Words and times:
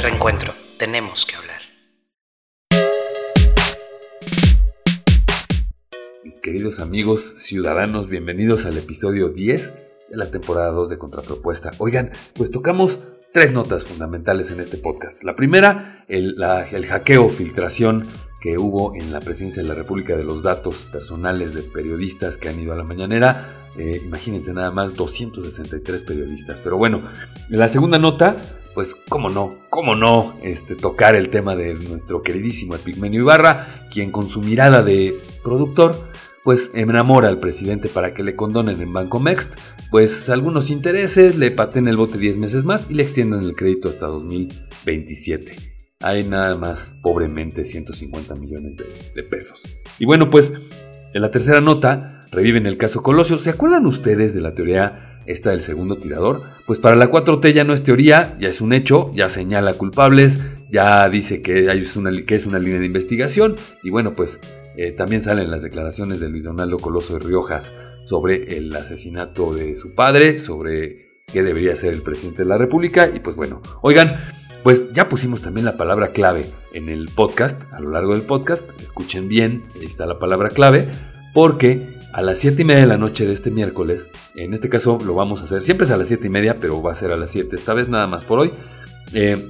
Reencuentro, 0.00 0.54
tenemos 0.78 1.26
que 1.26 1.34
hablar. 1.34 1.60
Mis 6.22 6.38
queridos 6.38 6.78
amigos 6.78 7.22
ciudadanos, 7.38 8.08
bienvenidos 8.08 8.64
al 8.64 8.78
episodio 8.78 9.30
10 9.30 9.74
de 10.10 10.16
la 10.16 10.30
temporada 10.30 10.70
2 10.70 10.90
de 10.90 10.98
Contrapropuesta. 10.98 11.72
Oigan, 11.78 12.12
pues 12.34 12.52
tocamos 12.52 13.00
tres 13.32 13.52
notas 13.52 13.84
fundamentales 13.84 14.52
en 14.52 14.60
este 14.60 14.76
podcast. 14.76 15.24
La 15.24 15.34
primera, 15.34 16.04
el, 16.06 16.36
el 16.70 16.86
hackeo, 16.86 17.28
filtración 17.28 18.06
que 18.40 18.56
hubo 18.56 18.94
en 18.94 19.12
la 19.12 19.20
presidencia 19.20 19.62
de 19.62 19.68
la 19.68 19.74
República 19.74 20.16
de 20.16 20.22
los 20.22 20.42
datos 20.42 20.86
personales 20.92 21.54
de 21.54 21.62
periodistas 21.62 22.36
que 22.36 22.48
han 22.48 22.60
ido 22.60 22.72
a 22.72 22.76
la 22.76 22.84
mañanera. 22.84 23.48
Eh, 23.76 24.00
imagínense 24.04 24.52
nada 24.52 24.70
más 24.70 24.94
263 24.94 26.02
periodistas. 26.02 26.60
Pero 26.60 26.76
bueno, 26.76 27.02
la 27.48 27.68
segunda 27.68 27.98
nota, 27.98 28.36
pues 28.78 28.94
cómo 29.08 29.28
no, 29.28 29.58
cómo 29.70 29.96
no 29.96 30.34
este, 30.44 30.76
tocar 30.76 31.16
el 31.16 31.30
tema 31.30 31.56
de 31.56 31.74
nuestro 31.74 32.22
queridísimo 32.22 32.76
Epigmenio 32.76 33.22
Ibarra, 33.22 33.76
quien 33.90 34.12
con 34.12 34.28
su 34.28 34.40
mirada 34.40 34.84
de 34.84 35.16
productor, 35.42 36.12
pues 36.44 36.70
enamora 36.74 37.26
al 37.26 37.40
presidente 37.40 37.88
para 37.88 38.14
que 38.14 38.22
le 38.22 38.36
condonen 38.36 38.80
en 38.80 38.92
Banco 38.92 39.18
Mext, 39.18 39.58
pues 39.90 40.30
algunos 40.30 40.70
intereses, 40.70 41.34
le 41.34 41.50
paten 41.50 41.88
el 41.88 41.96
bote 41.96 42.18
10 42.18 42.36
meses 42.36 42.64
más 42.64 42.86
y 42.88 42.94
le 42.94 43.02
extiendan 43.02 43.42
el 43.42 43.56
crédito 43.56 43.88
hasta 43.88 44.06
2027 44.06 45.56
hay 46.00 46.22
nada 46.22 46.56
más 46.56 46.94
pobremente 47.02 47.64
150 47.64 48.36
millones 48.36 48.76
de, 48.76 49.22
pesos. 49.24 49.66
Y 49.98 50.04
bueno, 50.04 50.28
pues 50.28 50.52
en 51.12 51.20
la 51.20 51.32
tercera 51.32 51.60
nota 51.60 52.20
reviven 52.30 52.66
el 52.66 52.76
caso 52.76 53.02
Colosio. 53.02 53.40
¿Se 53.40 53.50
acuerdan 53.50 53.86
ustedes 53.86 54.34
de 54.34 54.40
la 54.40 54.54
teoría 54.54 55.07
esta 55.28 55.50
del 55.50 55.60
segundo 55.60 55.96
tirador? 55.96 56.42
Pues 56.66 56.80
para 56.80 56.96
la 56.96 57.10
4T 57.10 57.52
ya 57.52 57.62
no 57.62 57.74
es 57.74 57.84
teoría, 57.84 58.36
ya 58.40 58.48
es 58.48 58.60
un 58.60 58.72
hecho, 58.72 59.06
ya 59.14 59.28
señala 59.28 59.74
culpables, 59.74 60.40
ya 60.70 61.08
dice 61.08 61.42
que, 61.42 61.70
hay 61.70 61.86
una, 61.96 62.10
que 62.26 62.34
es 62.34 62.46
una 62.46 62.58
línea 62.58 62.80
de 62.80 62.86
investigación 62.86 63.54
y 63.82 63.90
bueno, 63.90 64.12
pues 64.12 64.40
eh, 64.76 64.92
también 64.92 65.20
salen 65.20 65.50
las 65.50 65.62
declaraciones 65.62 66.20
de 66.20 66.28
Luis 66.28 66.44
Donaldo 66.44 66.78
Coloso 66.78 67.14
de 67.14 67.20
Riojas 67.20 67.72
sobre 68.02 68.56
el 68.56 68.74
asesinato 68.74 69.54
de 69.54 69.76
su 69.76 69.94
padre, 69.94 70.38
sobre 70.38 71.22
qué 71.26 71.42
debería 71.42 71.76
ser 71.76 71.92
el 71.92 72.02
presidente 72.02 72.42
de 72.42 72.48
la 72.48 72.58
República 72.58 73.10
y 73.12 73.20
pues 73.20 73.36
bueno, 73.36 73.60
oigan, 73.82 74.18
pues 74.62 74.92
ya 74.92 75.08
pusimos 75.08 75.42
también 75.42 75.64
la 75.64 75.76
palabra 75.76 76.12
clave 76.12 76.46
en 76.72 76.88
el 76.88 77.08
podcast, 77.14 77.72
a 77.74 77.80
lo 77.80 77.90
largo 77.90 78.14
del 78.14 78.22
podcast. 78.22 78.70
Escuchen 78.80 79.28
bien, 79.28 79.64
ahí 79.76 79.86
está 79.86 80.06
la 80.06 80.18
palabra 80.18 80.48
clave, 80.48 80.88
porque 81.34 81.97
a 82.12 82.22
las 82.22 82.38
7 82.38 82.62
y 82.62 82.64
media 82.64 82.80
de 82.82 82.86
la 82.86 82.98
noche 82.98 83.26
de 83.26 83.32
este 83.32 83.50
miércoles, 83.50 84.10
en 84.34 84.54
este 84.54 84.68
caso 84.68 84.98
lo 85.04 85.14
vamos 85.14 85.42
a 85.42 85.44
hacer, 85.44 85.62
siempre 85.62 85.84
es 85.84 85.90
a 85.90 85.96
las 85.96 86.08
7 86.08 86.26
y 86.26 86.30
media, 86.30 86.56
pero 86.60 86.82
va 86.82 86.92
a 86.92 86.94
ser 86.94 87.12
a 87.12 87.16
las 87.16 87.30
7, 87.30 87.54
esta 87.54 87.74
vez 87.74 87.88
nada 87.88 88.06
más 88.06 88.24
por 88.24 88.38
hoy. 88.38 88.52
Eh, 89.12 89.48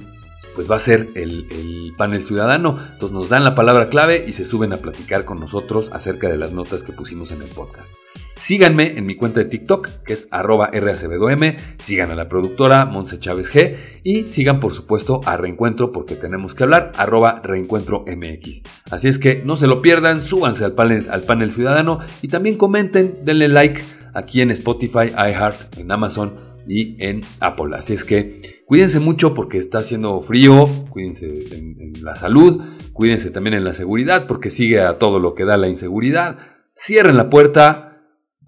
pues 0.55 0.69
va 0.69 0.75
a 0.75 0.79
ser 0.79 1.07
el, 1.15 1.47
el, 1.51 1.93
panel 1.97 2.21
ciudadano. 2.21 2.77
Entonces 2.91 3.11
nos 3.11 3.29
dan 3.29 3.45
la 3.45 3.55
palabra 3.55 3.85
clave 3.85 4.25
y 4.27 4.33
se 4.33 4.43
suben 4.43 4.73
a 4.73 4.77
platicar 4.77 5.23
con 5.23 5.39
nosotros 5.39 5.89
acerca 5.93 6.27
de 6.27 6.37
las 6.37 6.51
notas 6.51 6.83
que 6.83 6.91
pusimos 6.91 7.31
en 7.31 7.41
el 7.41 7.47
podcast. 7.47 7.93
Síganme 8.39 8.97
en 8.97 9.05
mi 9.05 9.15
cuenta 9.15 9.41
de 9.41 9.47
TikTok, 9.47 10.01
que 10.05 10.13
es 10.13 10.29
arroba 10.31 10.71
RACBDOM, 10.71 11.57
sigan 11.77 12.09
a 12.09 12.15
la 12.15 12.29
productora 12.29 12.85
Monse 12.85 13.19
Chávez 13.19 13.53
G 13.53 13.75
y 14.01 14.27
sigan 14.27 14.61
por 14.61 14.71
supuesto 14.71 15.19
a 15.25 15.35
Reencuentro 15.35 15.91
porque 15.91 16.15
tenemos 16.15 16.55
que 16.55 16.63
hablar, 16.63 16.93
arroba 16.95 17.41
Reencuentro 17.43 18.05
MX. 18.07 18.63
Así 18.91 19.09
es 19.09 19.19
que 19.19 19.43
no 19.43 19.57
se 19.57 19.67
lo 19.67 19.81
pierdan, 19.81 20.21
súbanse 20.21 20.63
al 20.63 20.71
panel, 20.71 21.07
al 21.11 21.23
panel 21.23 21.51
ciudadano 21.51 21.99
y 22.21 22.29
también 22.29 22.55
comenten, 22.55 23.19
denle 23.25 23.49
like 23.49 23.81
aquí 24.13 24.39
en 24.39 24.51
Spotify, 24.51 25.09
iHeart, 25.09 25.77
en 25.77 25.91
Amazon 25.91 26.35
y 26.65 26.95
en 27.05 27.19
Apple. 27.41 27.75
Así 27.75 27.93
es 27.93 28.05
que 28.05 28.61
cuídense 28.65 29.01
mucho 29.01 29.33
porque 29.33 29.57
está 29.57 29.79
haciendo 29.79 30.21
frío, 30.21 30.65
cuídense 30.89 31.27
en, 31.57 31.75
en 31.81 32.05
la 32.05 32.15
salud, 32.15 32.63
cuídense 32.93 33.31
también 33.31 33.55
en 33.55 33.65
la 33.65 33.73
seguridad 33.73 34.27
porque 34.27 34.49
sigue 34.49 34.79
a 34.79 34.97
todo 34.97 35.19
lo 35.19 35.35
que 35.35 35.43
da 35.43 35.57
la 35.57 35.67
inseguridad. 35.67 36.37
Cierren 36.73 37.17
la 37.17 37.29
puerta 37.29 37.88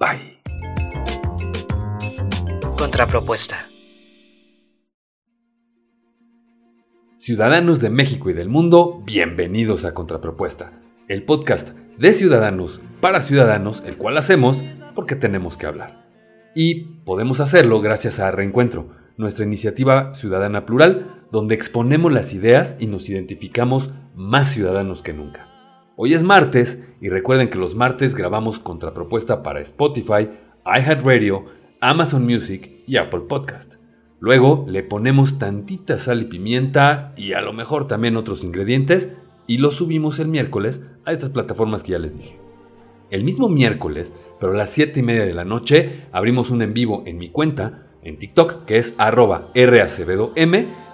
Bye. 0.02 0.42
Contrapropuesta. 2.76 3.68
Ciudadanos 7.16 7.82
de 7.82 7.92
México 7.92 8.32
y 8.32 8.34
del 8.34 8.50
mundo, 8.50 9.04
bienvenidos 9.06 9.86
a 9.86 9.94
Contrapropuesta, 9.94 10.74
el 11.08 11.22
podcast 11.22 11.78
de 12.00 12.14
ciudadanos 12.14 12.82
para 13.00 13.22
ciudadanos, 13.22 13.84
el 13.86 13.98
cual 13.98 14.18
hacemos 14.18 14.64
porque 14.96 15.16
tenemos 15.16 15.56
que 15.56 15.68
hablar. 15.68 16.10
Y 16.56 16.86
podemos 17.06 17.40
hacerlo 17.40 17.80
gracias 17.80 18.20
a 18.20 18.32
Reencuentro, 18.32 18.90
nuestra 19.18 19.46
iniciativa 19.46 20.16
ciudadana 20.16 20.66
plural, 20.66 21.28
donde 21.30 21.54
exponemos 21.54 22.12
las 22.12 22.34
ideas 22.34 22.76
y 22.80 22.88
nos 22.88 23.08
identificamos 23.08 23.94
más 24.16 24.50
ciudadanos 24.50 25.04
que 25.04 25.14
nunca. 25.14 25.51
Hoy 26.04 26.16
es 26.16 26.24
martes 26.24 26.84
y 27.00 27.10
recuerden 27.10 27.52
que 27.52 27.60
los 27.60 27.76
martes 27.76 28.16
grabamos 28.16 28.58
contrapropuesta 28.58 29.44
para 29.44 29.62
Spotify, 29.62 30.30
iHeartRadio, 30.66 31.46
Amazon 31.80 32.26
Music 32.26 32.72
y 32.88 32.98
Apple 32.98 33.26
Podcast. 33.30 33.76
Luego 34.20 34.66
le 34.68 34.82
ponemos 34.82 35.38
tantita 35.38 36.00
sal 36.00 36.24
y 36.24 36.26
pimienta 36.26 37.14
y 37.16 37.34
a 37.34 37.42
lo 37.42 37.54
mejor 37.54 37.88
también 37.88 38.18
otros 38.18 38.44
ingredientes 38.44 39.14
y 39.46 39.60
lo 39.60 39.70
subimos 39.70 40.18
el 40.18 40.30
miércoles 40.30 40.84
a 41.06 41.12
estas 41.12 41.30
plataformas 41.30 41.84
que 41.84 41.92
ya 41.92 42.00
les 42.00 42.18
dije. 42.18 42.40
El 43.12 43.24
mismo 43.24 43.48
miércoles, 43.48 44.12
pero 44.40 44.54
a 44.54 44.58
las 44.58 44.72
7 44.72 45.02
y 45.02 45.04
media 45.04 45.26
de 45.26 45.36
la 45.36 45.46
noche, 45.46 46.08
abrimos 46.12 46.50
un 46.50 46.64
en 46.64 46.74
vivo 46.74 47.04
en 47.06 47.20
mi 47.20 47.30
cuenta, 47.30 47.90
en 48.02 48.18
TikTok, 48.18 48.66
que 48.66 48.80
es 48.80 48.96
arroba 48.98 49.52
racebedom, 49.54 50.32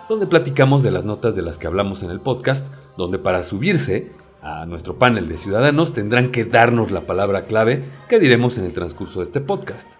donde 0.09 0.27
platicamos 0.27 0.83
de 0.83 0.91
las 0.91 1.05
notas 1.05 1.33
de 1.33 1.43
las 1.43 1.57
que 1.57 1.67
hablamos 1.67 2.03
en 2.03 2.11
el 2.11 2.19
podcast, 2.19 2.73
donde 2.97 3.19
para 3.19 3.45
subirse 3.45 4.26
a 4.47 4.65
nuestro 4.65 4.97
panel 4.97 5.27
de 5.27 5.37
ciudadanos 5.37 5.93
tendrán 5.93 6.31
que 6.31 6.45
darnos 6.45 6.91
la 6.91 7.05
palabra 7.05 7.45
clave 7.45 7.83
que 8.07 8.19
diremos 8.19 8.57
en 8.57 8.63
el 8.63 8.73
transcurso 8.73 9.19
de 9.19 9.25
este 9.25 9.41
podcast. 9.41 9.95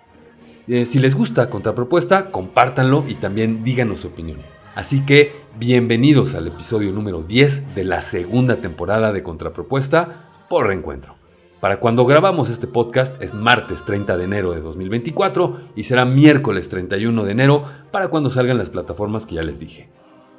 Eh, 0.68 0.85
si 0.85 1.00
les 1.00 1.16
gusta 1.16 1.50
Contrapropuesta, 1.50 2.31
compártanlo 2.31 3.03
y 3.08 3.16
también 3.16 3.63
díganos 3.63 4.00
su 4.00 4.08
opinión. 4.08 4.40
Así 4.74 5.06
que 5.06 5.35
bienvenidos 5.59 6.34
al 6.34 6.47
episodio 6.47 6.94
número 6.94 7.24
10 7.24 7.75
de 7.75 7.84
la 7.84 8.00
segunda 8.00 8.62
temporada 8.62 9.12
de 9.12 9.24
Contrapropuesta 9.24 10.30
por 10.50 10.68
Reencuentro. 10.68 11.16
Para 11.59 11.79
cuando 11.79 12.06
grabamos 12.06 12.50
este 12.50 12.68
podcast 12.68 13.22
es 13.22 13.34
martes 13.34 13.84
30 13.84 14.16
de 14.16 14.24
enero 14.24 14.53
de 14.53 14.62
2024 14.62 15.72
y 15.75 15.84
será 15.84 16.06
miércoles 16.06 16.69
31 16.69 17.24
de 17.25 17.31
enero 17.31 17.66
para 17.91 18.08
cuando 18.08 18.29
salgan 18.29 18.58
las 18.58 18.69
plataformas 18.69 19.25
que 19.25 19.35
ya 19.35 19.44
les 19.44 19.59
dije. 19.59 19.90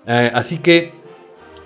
Eh, 0.06 0.30
así 0.32 0.58
que 0.58 0.94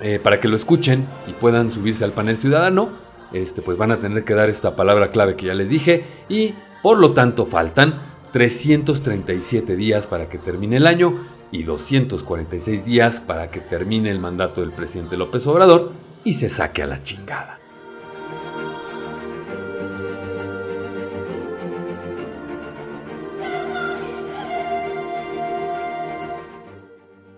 eh, 0.03 0.19
para 0.19 0.41
que 0.41 0.49
lo 0.49 0.57
escuchen 0.57 1.07
y 1.27 1.33
puedan 1.33 1.71
subirse 1.71 2.05
al 2.05 2.13
panel 2.13 2.37
ciudadano, 2.37 2.91
este, 3.33 3.63
pues 3.63 3.79
van 3.79 3.93
a 3.93 3.99
tener 3.99 4.25
que 4.25 4.35
dar 4.35 4.51
esta 4.51 4.77
palabra 4.77 5.11
clave 5.11 5.37
que 5.37 5.47
ya 5.47 5.55
les 5.55 5.71
dije 5.71 6.05
y 6.29 6.55
por 6.83 6.99
lo 6.99 7.13
tanto 7.13 7.47
faltan 7.47 8.01
337 8.33 9.77
días 9.77 10.07
para 10.07 10.29
que 10.29 10.39
termine 10.39 10.79
el 10.79 10.87
año 10.87 11.27
y 11.53 11.63
246 11.63 12.85
días 12.85 13.21
para 13.21 13.51
que 13.51 13.61
termine 13.61 14.11
el 14.11 14.19
mandato 14.19 14.61
del 14.61 14.73
presidente 14.73 15.17
López 15.17 15.47
Obrador 15.47 15.93
y 16.25 16.35
se 16.35 16.49
saque 16.49 16.83
a 16.83 16.87
la 16.87 17.03
chingada. 17.03 17.62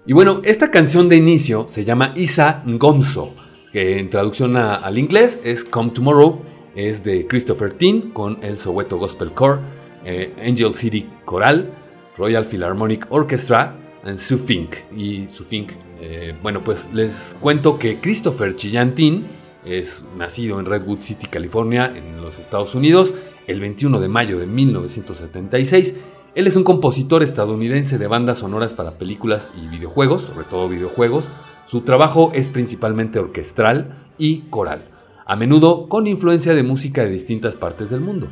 Y 0.07 0.13
bueno, 0.13 0.43
esta 0.45 0.71
canción 0.71 1.09
de 1.09 1.17
inicio 1.17 1.65
se 1.71 1.87
llama 1.87 2.13
Isa 2.15 2.63
Ngomso, 2.67 3.35
que 3.73 3.99
en 3.99 4.11
traducción 4.11 4.55
al 4.55 4.99
inglés 4.99 5.41
es 5.45 5.65
Come 5.65 5.93
Tomorrow, 5.93 6.43
es 6.77 7.03
de 7.03 7.27
Christopher 7.27 7.73
Tin 7.73 8.11
con 8.11 8.39
el 8.43 8.59
Soweto 8.59 8.99
Gospel 8.99 9.33
Core, 9.33 9.63
eh, 10.05 10.35
Angel 10.47 10.75
City 10.75 11.09
Choral, 11.27 11.73
Royal 12.19 12.45
Philharmonic 12.45 13.07
Orchestra 13.09 13.79
y 14.05 14.19
Sue 14.19 14.37
Fink. 14.37 14.75
Y 14.95 15.27
Sue 15.31 15.47
Fink, 15.47 15.71
eh, 16.03 16.35
bueno, 16.43 16.63
pues 16.63 16.91
les 16.93 17.35
cuento 17.41 17.79
que 17.79 17.99
Christopher 17.99 18.55
Chillantin 18.55 19.25
es 19.65 20.03
nacido 20.19 20.61
en 20.61 20.67
Redwood 20.67 21.01
City, 21.01 21.29
California, 21.29 21.91
en 21.97 22.21
los 22.21 22.39
Estados 22.39 22.75
Unidos, 22.75 23.15
el 23.47 23.59
21 23.59 23.99
de 23.99 24.09
mayo 24.09 24.39
de 24.39 24.47
1976 24.47 25.95
él 26.35 26.49
es 26.49 26.57
un 26.57 26.65
compositor 26.65 27.23
estadounidense 27.23 27.97
de 27.97 28.09
bandas 28.09 28.39
sonoras 28.39 28.75
para 28.75 28.99
películas 28.99 29.53
y 29.57 29.69
videojuegos, 29.69 30.23
sobre 30.23 30.45
todo 30.45 30.69
videojuegos. 30.69 31.31
Su 31.65 31.83
trabajo 31.83 32.33
es 32.35 32.49
principalmente 32.49 33.21
orquestral 33.21 34.09
y 34.19 34.41
coral, 34.51 34.89
a 35.27 35.37
menudo 35.37 35.89
con 35.89 36.09
influencia 36.09 36.55
de 36.55 36.65
música 36.65 37.05
de 37.05 37.11
distintas 37.11 37.55
partes 37.55 37.89
del 37.91 38.01
mundo. 38.01 38.27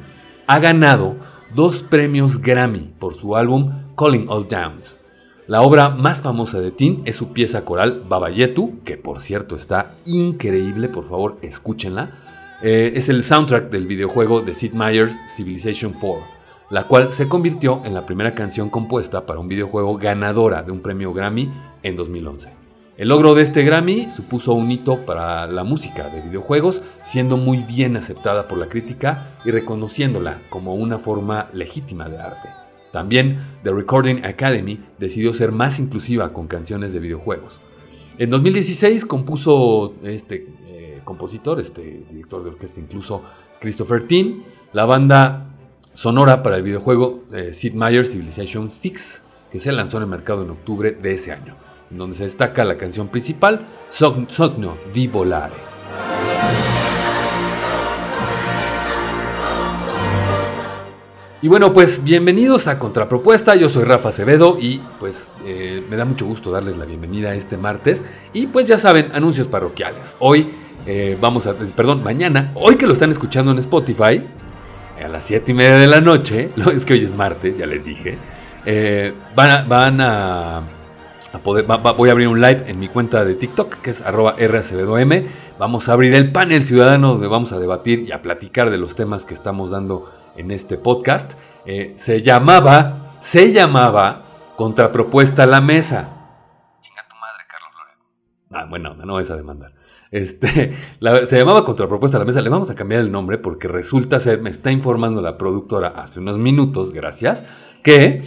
Ha 0.48 0.58
ganado 0.58 1.16
dos 1.54 1.84
premios 1.84 2.42
Grammy 2.42 2.90
por 2.98 3.14
su 3.14 3.36
álbum 3.36 3.94
Calling 3.96 4.26
All 4.28 4.48
Downs. 4.48 4.98
La 5.46 5.62
obra 5.62 5.90
más 5.90 6.22
famosa 6.22 6.60
de 6.60 6.72
Tin 6.72 7.02
es 7.04 7.14
su 7.14 7.32
pieza 7.32 7.64
coral 7.64 8.04
Babayetu, 8.08 8.80
que 8.84 8.96
por 8.96 9.20
cierto 9.20 9.54
está 9.54 9.94
increíble, 10.06 10.88
por 10.88 11.08
favor 11.08 11.38
escúchenla. 11.42 12.10
Eh, 12.62 12.94
es 12.96 13.08
el 13.08 13.22
soundtrack 13.22 13.70
del 13.70 13.86
videojuego 13.86 14.40
de 14.40 14.54
Sid 14.54 14.72
Meier's 14.72 15.16
Civilization 15.36 15.92
4 15.92 16.41
la 16.72 16.84
cual 16.84 17.12
se 17.12 17.28
convirtió 17.28 17.82
en 17.84 17.92
la 17.92 18.06
primera 18.06 18.34
canción 18.34 18.70
compuesta 18.70 19.26
para 19.26 19.38
un 19.38 19.46
videojuego 19.46 19.98
ganadora 19.98 20.62
de 20.62 20.72
un 20.72 20.80
premio 20.80 21.12
Grammy 21.12 21.50
en 21.82 21.96
2011. 21.96 22.48
El 22.96 23.08
logro 23.08 23.34
de 23.34 23.42
este 23.42 23.62
Grammy 23.62 24.08
supuso 24.08 24.54
un 24.54 24.70
hito 24.70 25.04
para 25.04 25.46
la 25.48 25.64
música 25.64 26.08
de 26.08 26.22
videojuegos, 26.22 26.82
siendo 27.02 27.36
muy 27.36 27.58
bien 27.58 27.98
aceptada 27.98 28.48
por 28.48 28.56
la 28.56 28.70
crítica 28.70 29.36
y 29.44 29.50
reconociéndola 29.50 30.38
como 30.48 30.74
una 30.74 30.98
forma 30.98 31.50
legítima 31.52 32.08
de 32.08 32.16
arte. 32.16 32.48
También 32.90 33.58
The 33.62 33.70
Recording 33.70 34.24
Academy 34.24 34.80
decidió 34.98 35.34
ser 35.34 35.52
más 35.52 35.78
inclusiva 35.78 36.32
con 36.32 36.46
canciones 36.46 36.94
de 36.94 37.00
videojuegos. 37.00 37.60
En 38.16 38.30
2016 38.30 39.04
compuso 39.04 39.92
este 40.04 40.48
eh, 40.68 41.00
compositor, 41.04 41.60
este 41.60 42.06
director 42.08 42.42
de 42.42 42.48
orquesta 42.48 42.80
incluso, 42.80 43.22
Christopher 43.60 44.06
Tin, 44.06 44.42
la 44.72 44.86
banda 44.86 45.51
sonora 45.94 46.42
para 46.42 46.56
el 46.56 46.62
videojuego 46.62 47.24
eh, 47.32 47.52
Sid 47.52 47.74
Meier's 47.74 48.12
Civilization 48.12 48.70
6, 48.70 49.22
que 49.50 49.58
se 49.58 49.72
lanzó 49.72 49.98
en 49.98 50.04
el 50.04 50.08
mercado 50.08 50.42
en 50.42 50.50
octubre 50.50 50.92
de 50.92 51.14
ese 51.14 51.32
año, 51.32 51.56
donde 51.90 52.16
se 52.16 52.24
destaca 52.24 52.64
la 52.64 52.76
canción 52.76 53.08
principal, 53.08 53.66
Sogno 53.88 54.76
di 54.92 55.06
Volare. 55.08 55.72
Y 61.42 61.48
bueno, 61.48 61.72
pues 61.72 62.04
bienvenidos 62.04 62.68
a 62.68 62.78
Contrapropuesta, 62.78 63.56
yo 63.56 63.68
soy 63.68 63.82
Rafa 63.82 64.10
Acevedo 64.10 64.58
y 64.60 64.80
pues 65.00 65.32
eh, 65.44 65.84
me 65.90 65.96
da 65.96 66.04
mucho 66.04 66.24
gusto 66.24 66.52
darles 66.52 66.78
la 66.78 66.84
bienvenida 66.84 67.34
este 67.34 67.56
martes. 67.56 68.04
Y 68.32 68.46
pues 68.46 68.68
ya 68.68 68.78
saben, 68.78 69.10
anuncios 69.12 69.48
parroquiales. 69.48 70.14
Hoy 70.20 70.50
eh, 70.86 71.18
vamos 71.20 71.48
a, 71.48 71.54
perdón, 71.54 72.04
mañana, 72.04 72.52
hoy 72.54 72.76
que 72.76 72.86
lo 72.86 72.92
están 72.92 73.10
escuchando 73.10 73.50
en 73.50 73.58
Spotify, 73.58 74.22
a 75.02 75.08
las 75.08 75.24
7 75.24 75.52
y 75.52 75.54
media 75.54 75.76
de 75.76 75.86
la 75.86 76.00
noche, 76.00 76.50
es 76.74 76.84
que 76.84 76.94
hoy 76.94 77.04
es 77.04 77.14
martes, 77.14 77.56
ya 77.58 77.66
les 77.66 77.84
dije, 77.84 78.18
eh, 78.64 79.14
van 79.34 80.00
a, 80.00 80.62
poder, 81.42 81.64
voy 81.64 82.08
a 82.08 82.12
abrir 82.12 82.28
un 82.28 82.40
live 82.40 82.64
en 82.66 82.78
mi 82.78 82.88
cuenta 82.88 83.24
de 83.24 83.34
TikTok, 83.34 83.80
que 83.80 83.90
es 83.90 84.02
arroba. 84.02 84.36
Vamos 85.58 85.88
a 85.88 85.92
abrir 85.92 86.14
el 86.14 86.32
panel 86.32 86.62
ciudadano 86.62 87.12
donde 87.12 87.26
vamos 87.26 87.52
a 87.52 87.58
debatir 87.58 88.00
y 88.00 88.12
a 88.12 88.22
platicar 88.22 88.70
de 88.70 88.78
los 88.78 88.94
temas 88.94 89.24
que 89.24 89.34
estamos 89.34 89.70
dando 89.70 90.10
en 90.36 90.50
este 90.50 90.78
podcast. 90.78 91.34
Eh, 91.66 91.94
se 91.96 92.22
llamaba, 92.22 93.16
se 93.20 93.52
llamaba 93.52 94.22
Contrapropuesta 94.56 95.44
a 95.44 95.46
la 95.46 95.60
Mesa. 95.60 96.08
Chinga 96.80 97.06
tu 97.08 97.16
madre, 97.16 97.44
Carlos 97.48 97.70
Loret. 97.76 97.98
Ah, 98.52 98.66
bueno, 98.68 98.94
no 98.94 99.14
vas 99.14 99.30
a 99.30 99.36
demandar. 99.36 99.72
Este, 100.12 100.72
se 101.24 101.38
llamaba 101.38 101.64
Contrapropuesta 101.64 102.18
a 102.18 102.20
la 102.20 102.26
Mesa. 102.26 102.40
Le 102.40 102.50
vamos 102.50 102.70
a 102.70 102.76
cambiar 102.76 103.00
el 103.00 103.10
nombre 103.10 103.38
porque 103.38 103.66
resulta 103.66 104.20
ser, 104.20 104.40
me 104.40 104.50
está 104.50 104.70
informando 104.70 105.20
la 105.20 105.38
productora 105.38 105.88
hace 105.88 106.20
unos 106.20 106.38
minutos, 106.38 106.92
gracias, 106.92 107.44
que 107.82 108.22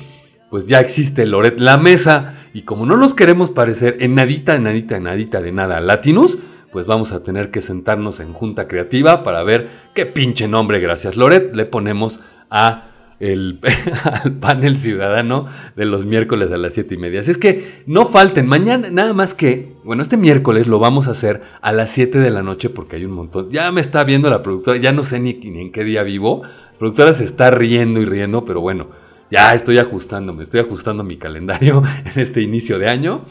pues 0.50 0.68
ya 0.68 0.80
existe 0.80 1.26
Loret 1.26 1.60
la 1.60 1.78
Mesa. 1.78 2.34
Y 2.54 2.64
como 2.64 2.86
no 2.86 2.98
nos 2.98 3.14
queremos 3.14 3.52
parecer 3.52 3.98
en 4.00 4.16
nadita, 4.16 4.56
en 4.56 4.64
nadita, 4.64 4.98
en 4.98 5.04
nadita 5.04 5.42
de 5.42 5.52
nada 5.52 5.80
Latinus, 5.80 6.40
pues 6.72 6.88
vamos 6.88 7.12
a 7.12 7.24
tener 7.24 7.52
que 7.52 7.62
sentarnos 7.62 8.20
en 8.20 8.34
junta 8.34 8.68
creativa 8.68 9.24
para 9.24 9.44
ver 9.44 9.70
qué 9.94 10.06
pinche 10.06 10.48
nombre, 10.48 10.80
gracias 10.80 11.16
Loret, 11.16 11.54
le 11.56 11.66
ponemos 11.66 12.20
a 12.50 12.90
el, 13.20 13.60
al 14.24 14.34
panel 14.34 14.78
ciudadano 14.78 15.48
de 15.76 15.86
los 15.86 16.06
miércoles 16.06 16.52
a 16.52 16.58
las 16.58 16.74
7 16.74 16.96
y 16.96 16.98
media. 16.98 17.20
Así 17.20 17.32
es 17.32 17.38
que 17.38 17.84
no 17.86 18.06
falten, 18.06 18.48
mañana 18.48 18.90
nada 18.90 19.14
más 19.14 19.34
que, 19.34 19.74
bueno, 19.84 20.02
este 20.02 20.18
miércoles 20.18 20.68
lo 20.68 20.80
vamos 20.80 21.08
a 21.08 21.12
hacer 21.12 21.42
a 21.62 21.72
las 21.72 21.90
7 21.92 22.20
de 22.20 22.32
la 22.32 22.44
noche 22.44 22.70
porque 22.70 22.98
hay 22.98 23.06
un 23.06 23.12
montón. 23.12 23.50
Ya 23.50 23.72
me 23.72 23.82
está 23.82 24.04
viendo 24.04 24.30
la 24.30 24.44
productora, 24.44 24.78
ya 24.78 24.92
no 24.92 25.04
sé 25.04 25.20
ni, 25.20 25.40
en 25.42 25.72
qué 25.72 25.84
día 25.84 26.04
vivo. 26.04 26.44
La 26.44 26.78
productora 26.78 27.14
se 27.14 27.24
está 27.24 27.52
riendo 27.52 28.02
y 28.02 28.06
riendo, 28.06 28.46
pero 28.46 28.62
bueno, 28.62 28.90
ya 29.32 29.54
estoy 29.54 29.78
ajustándome, 29.78 30.44
estoy 30.44 30.60
ajustando 30.60 31.04
mi 31.04 31.18
calendario 31.18 31.82
en 32.06 32.22
este 32.22 32.42
inicio 32.42 32.80
de 32.80 32.90
año. 32.90 33.22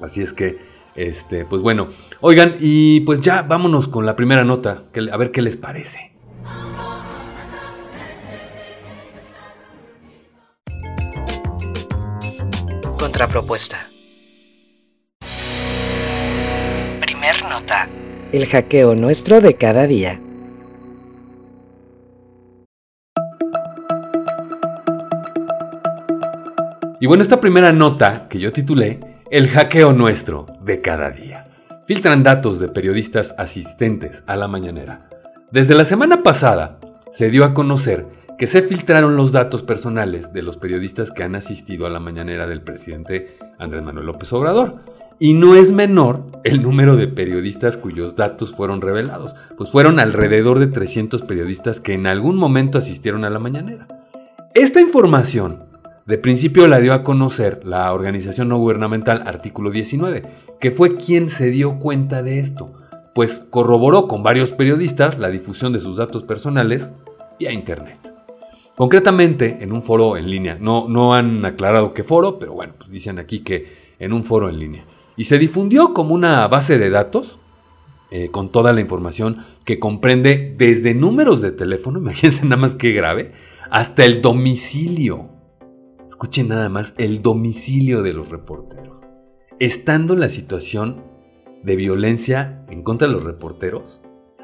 Así 0.00 0.22
es 0.22 0.32
que, 0.32 0.58
este, 0.94 1.44
pues 1.44 1.62
bueno, 1.62 1.88
oigan, 2.20 2.54
y 2.58 3.00
pues 3.00 3.20
ya 3.20 3.42
vámonos 3.42 3.88
con 3.88 4.06
la 4.06 4.16
primera 4.16 4.44
nota, 4.44 4.84
a 5.12 5.16
ver 5.16 5.30
qué 5.30 5.42
les 5.42 5.56
parece. 5.56 6.10
Contrapropuesta. 13.10 13.88
Primer 17.00 17.42
nota. 17.42 17.88
El 18.30 18.46
hackeo 18.46 18.94
nuestro 18.94 19.40
de 19.40 19.54
cada 19.54 19.88
día. 19.88 20.20
Y 27.00 27.06
bueno, 27.06 27.24
esta 27.24 27.40
primera 27.40 27.72
nota 27.72 28.28
que 28.28 28.38
yo 28.38 28.52
titulé 28.52 29.00
El 29.28 29.48
hackeo 29.48 29.92
nuestro 29.92 30.46
de 30.62 30.80
cada 30.80 31.10
día. 31.10 31.48
Filtran 31.86 32.22
datos 32.22 32.60
de 32.60 32.68
periodistas 32.68 33.34
asistentes 33.36 34.22
a 34.28 34.36
la 34.36 34.46
mañanera. 34.46 35.08
Desde 35.50 35.74
la 35.74 35.84
semana 35.84 36.22
pasada 36.22 36.78
se 37.10 37.28
dio 37.28 37.44
a 37.44 37.54
conocer 37.54 38.06
que 38.40 38.46
se 38.46 38.62
filtraron 38.62 39.16
los 39.16 39.32
datos 39.32 39.62
personales 39.62 40.32
de 40.32 40.40
los 40.40 40.56
periodistas 40.56 41.10
que 41.10 41.22
han 41.22 41.34
asistido 41.34 41.84
a 41.84 41.90
la 41.90 42.00
mañanera 42.00 42.46
del 42.46 42.62
presidente 42.62 43.36
Andrés 43.58 43.82
Manuel 43.82 44.06
López 44.06 44.32
Obrador. 44.32 44.76
Y 45.18 45.34
no 45.34 45.56
es 45.56 45.72
menor 45.72 46.22
el 46.42 46.62
número 46.62 46.96
de 46.96 47.06
periodistas 47.06 47.76
cuyos 47.76 48.16
datos 48.16 48.54
fueron 48.54 48.80
revelados, 48.80 49.36
pues 49.58 49.68
fueron 49.68 50.00
alrededor 50.00 50.58
de 50.58 50.68
300 50.68 51.20
periodistas 51.20 51.80
que 51.80 51.92
en 51.92 52.06
algún 52.06 52.36
momento 52.38 52.78
asistieron 52.78 53.26
a 53.26 53.30
la 53.30 53.40
mañanera. 53.40 53.86
Esta 54.54 54.80
información 54.80 55.64
de 56.06 56.16
principio 56.16 56.66
la 56.66 56.80
dio 56.80 56.94
a 56.94 57.02
conocer 57.02 57.60
la 57.66 57.92
organización 57.92 58.48
no 58.48 58.56
gubernamental 58.56 59.22
Artículo 59.26 59.70
19, 59.70 60.22
que 60.58 60.70
fue 60.70 60.96
quien 60.96 61.28
se 61.28 61.50
dio 61.50 61.78
cuenta 61.78 62.22
de 62.22 62.38
esto, 62.38 62.72
pues 63.14 63.46
corroboró 63.50 64.08
con 64.08 64.22
varios 64.22 64.50
periodistas 64.52 65.18
la 65.18 65.28
difusión 65.28 65.74
de 65.74 65.80
sus 65.80 65.98
datos 65.98 66.22
personales 66.22 66.88
vía 67.38 67.52
Internet. 67.52 67.99
Concretamente, 68.76 69.58
en 69.60 69.72
un 69.72 69.82
foro 69.82 70.16
en 70.16 70.30
línea. 70.30 70.58
No, 70.60 70.88
no 70.88 71.12
han 71.12 71.44
aclarado 71.44 71.92
qué 71.92 72.04
foro, 72.04 72.38
pero 72.38 72.54
bueno, 72.54 72.74
pues 72.78 72.90
dicen 72.90 73.18
aquí 73.18 73.40
que 73.40 73.66
en 73.98 74.12
un 74.12 74.24
foro 74.24 74.48
en 74.48 74.58
línea. 74.58 74.86
Y 75.16 75.24
se 75.24 75.38
difundió 75.38 75.92
como 75.92 76.14
una 76.14 76.48
base 76.48 76.78
de 76.78 76.90
datos 76.90 77.38
eh, 78.10 78.30
con 78.30 78.50
toda 78.50 78.72
la 78.72 78.80
información 78.80 79.44
que 79.64 79.78
comprende 79.78 80.54
desde 80.56 80.94
números 80.94 81.42
de 81.42 81.52
teléfono, 81.52 81.98
imagínense 82.00 82.44
nada 82.44 82.56
más 82.56 82.74
que 82.74 82.92
grave, 82.92 83.32
hasta 83.70 84.04
el 84.04 84.22
domicilio. 84.22 85.28
Escuchen 86.06 86.48
nada 86.48 86.68
más 86.68 86.94
el 86.98 87.22
domicilio 87.22 88.02
de 88.02 88.12
los 88.12 88.30
reporteros. 88.30 89.06
Estando 89.60 90.16
la 90.16 90.28
situación 90.28 91.02
de 91.62 91.76
violencia 91.76 92.64
en 92.68 92.82
contra 92.82 93.06
de 93.06 93.14
los 93.14 93.22
reporteros, 93.22 94.00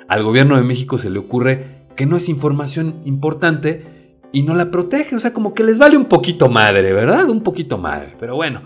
al 0.08 0.22
gobierno 0.22 0.56
de 0.56 0.62
México 0.62 0.98
se 0.98 1.10
le 1.10 1.18
ocurre 1.18 1.86
que 1.96 2.06
no 2.06 2.16
es 2.16 2.28
información 2.28 3.00
importante 3.04 3.95
y 4.36 4.42
no 4.42 4.54
la 4.54 4.70
protege. 4.70 5.16
O 5.16 5.18
sea, 5.18 5.32
como 5.32 5.54
que 5.54 5.64
les 5.64 5.78
vale 5.78 5.96
un 5.96 6.04
poquito 6.04 6.50
madre, 6.50 6.92
¿verdad? 6.92 7.26
Un 7.30 7.42
poquito 7.42 7.78
madre. 7.78 8.14
Pero 8.20 8.36
bueno. 8.36 8.60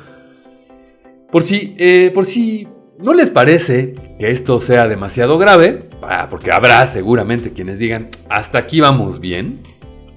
Por 1.31 1.45
si, 1.45 1.77
eh, 1.79 2.11
por 2.13 2.27
si 2.27 2.67
no 2.99 3.15
les 3.15 3.31
parece 3.31 3.95
que 4.19 4.33
esto 4.33 4.59
sea 4.59 4.89
demasiado 4.89 5.39
grave, 5.39 5.89
ah, 6.03 6.27
porque 6.29 6.51
habrá 6.51 6.85
seguramente 6.87 7.53
quienes 7.53 7.79
digan, 7.79 8.09
hasta 8.29 8.59
aquí 8.59 8.81
vamos 8.81 9.21
bien. 9.21 9.61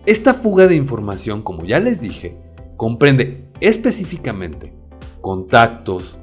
Esta 0.08 0.34
fuga 0.34 0.66
de 0.66 0.76
información, 0.76 1.44
como 1.44 1.66
ya 1.66 1.80
les 1.80 2.02
dije, 2.02 2.36
comprende 2.76 3.46
específicamente 3.60 4.74
contactos, 5.22 6.18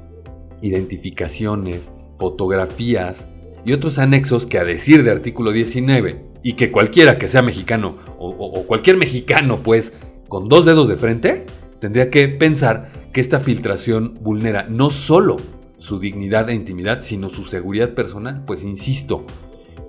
identificaciones, 0.61 1.93
fotografías 2.17 3.29
y 3.63 3.71
otros 3.71 3.97
anexos 3.97 4.45
que 4.45 4.59
a 4.59 4.65
decir 4.65 5.05
de 5.05 5.11
artículo 5.11 5.53
19 5.53 6.30
y 6.43 6.53
que 6.53 6.71
cualquiera 6.71 7.17
que 7.17 7.27
sea 7.27 7.41
mexicano 7.41 7.97
o, 8.17 8.65
cualquier 8.65 8.97
mexicano 8.97 9.61
pues 9.63 9.93
con 10.27 10.47
dos 10.49 10.65
dedos 10.65 10.87
de 10.87 10.95
frente 10.95 11.45
tendría 11.79 12.09
que 12.09 12.27
pensar 12.29 13.09
que 13.11 13.21
esta 13.21 13.39
filtración 13.39 14.13
vulnera 14.21 14.65
no 14.69 14.89
solo 14.89 15.37
su 15.77 15.99
dignidad 15.99 16.49
e 16.49 16.53
intimidad, 16.53 17.01
sino 17.01 17.27
su 17.27 17.43
seguridad 17.43 17.95
personal. 17.95 18.43
Pues 18.45 18.63
insisto, 18.63 19.25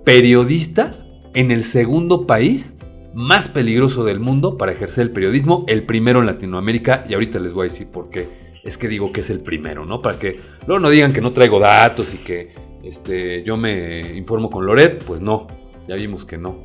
periodistas 0.04 1.06
en 1.34 1.50
el 1.50 1.64
segundo 1.64 2.26
país 2.26 2.76
más 3.14 3.48
peligroso 3.48 4.02
del 4.02 4.18
mundo 4.18 4.56
para 4.56 4.72
ejercer 4.72 5.02
el 5.02 5.10
periodismo, 5.10 5.64
el 5.68 5.84
primero 5.84 6.20
en 6.20 6.26
Latinoamérica, 6.26 7.04
y 7.08 7.12
ahorita 7.12 7.38
les 7.40 7.52
voy 7.52 7.66
a 7.66 7.70
decir 7.70 7.88
por 7.88 8.08
qué. 8.08 8.28
Es 8.64 8.78
que 8.78 8.88
digo 8.88 9.12
que 9.12 9.20
es 9.20 9.28
el 9.28 9.40
primero, 9.40 9.84
¿no? 9.84 10.00
Para 10.00 10.18
que 10.18 10.40
luego 10.66 10.80
no 10.80 10.88
digan 10.88 11.12
que 11.12 11.20
no 11.20 11.32
traigo 11.32 11.60
datos 11.60 12.14
y 12.14 12.18
que 12.18 12.54
este, 12.82 13.42
yo 13.42 13.58
me 13.58 14.16
informo 14.16 14.48
con 14.48 14.64
Loret, 14.64 15.04
pues 15.04 15.20
no, 15.20 15.46
ya 15.88 15.96
vimos 15.96 16.24
que 16.24 16.38
no. 16.38 16.58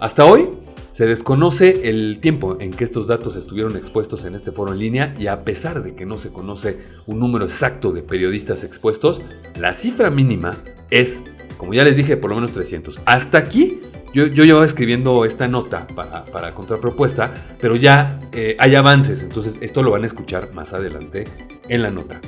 Hasta 0.00 0.24
hoy 0.24 0.48
se 0.90 1.06
desconoce 1.06 1.90
el 1.90 2.20
tiempo 2.20 2.56
en 2.58 2.72
que 2.72 2.84
estos 2.84 3.06
datos 3.06 3.36
estuvieron 3.36 3.76
expuestos 3.76 4.24
en 4.24 4.34
este 4.34 4.50
foro 4.50 4.72
en 4.72 4.78
línea 4.78 5.14
y 5.18 5.26
a 5.26 5.44
pesar 5.44 5.82
de 5.82 5.94
que 5.94 6.06
no 6.06 6.16
se 6.16 6.32
conoce 6.32 6.78
un 7.06 7.18
número 7.18 7.44
exacto 7.44 7.92
de 7.92 8.02
periodistas 8.02 8.64
expuestos, 8.64 9.20
la 9.58 9.74
cifra 9.74 10.10
mínima 10.10 10.56
es, 10.90 11.22
como 11.58 11.74
ya 11.74 11.84
les 11.84 11.96
dije, 11.96 12.16
por 12.16 12.30
lo 12.30 12.36
menos 12.36 12.52
300. 12.52 13.00
Hasta 13.04 13.38
aquí 13.38 13.80
yo, 14.14 14.26
yo 14.26 14.44
llevaba 14.44 14.64
escribiendo 14.64 15.26
esta 15.26 15.48
nota 15.48 15.86
para, 15.86 16.54
contrapropuesta, 16.54 17.56
pero 17.60 17.76
ya 17.76 18.18
eh, 18.32 18.56
hay 18.58 18.74
avances, 18.74 19.22
entonces 19.22 19.58
esto 19.60 19.82
lo 19.82 19.90
van 19.90 20.04
a 20.04 20.06
escuchar 20.06 20.54
más 20.54 20.72
adelante 20.72 21.24
en 21.68 21.82
la 21.82 21.90
nota. 21.90 22.22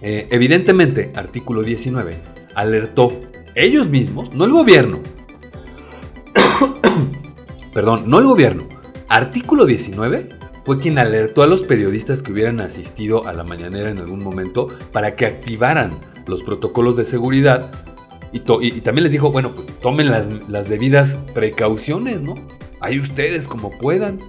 Eh, 0.00 0.28
evidentemente, 0.30 1.12
artículo 1.14 1.62
19 1.62 2.16
alertó 2.54 3.20
ellos 3.54 3.90
mismos, 3.90 4.32
no 4.32 4.46
el 4.46 4.52
gobierno, 4.52 5.00
perdón, 7.72 8.04
no 8.06 8.18
el 8.18 8.26
gobierno, 8.26 8.68
artículo 9.08 9.66
19 9.66 10.28
fue 10.64 10.78
quien 10.78 10.98
alertó 10.98 11.42
a 11.42 11.46
los 11.46 11.62
periodistas 11.62 12.22
que 12.22 12.32
hubieran 12.32 12.60
asistido 12.60 13.26
a 13.26 13.32
la 13.32 13.44
mañanera 13.44 13.90
en 13.90 13.98
algún 13.98 14.22
momento 14.22 14.68
para 14.92 15.16
que 15.16 15.26
activaran 15.26 15.98
los 16.26 16.42
protocolos 16.42 16.96
de 16.96 17.04
seguridad 17.04 17.72
y, 18.32 18.40
también 18.80 19.02
les 19.02 19.12
dijo, 19.12 19.30
bueno, 19.30 19.54
pues 19.54 19.66
tomen 19.82 20.10
las, 20.10 20.28
debidas 20.68 21.18
precauciones, 21.34 22.22
¿no? 22.22 22.34
Ahí 22.80 22.98
ustedes 22.98 23.46
como 23.46 23.70
puedan. 23.70 24.20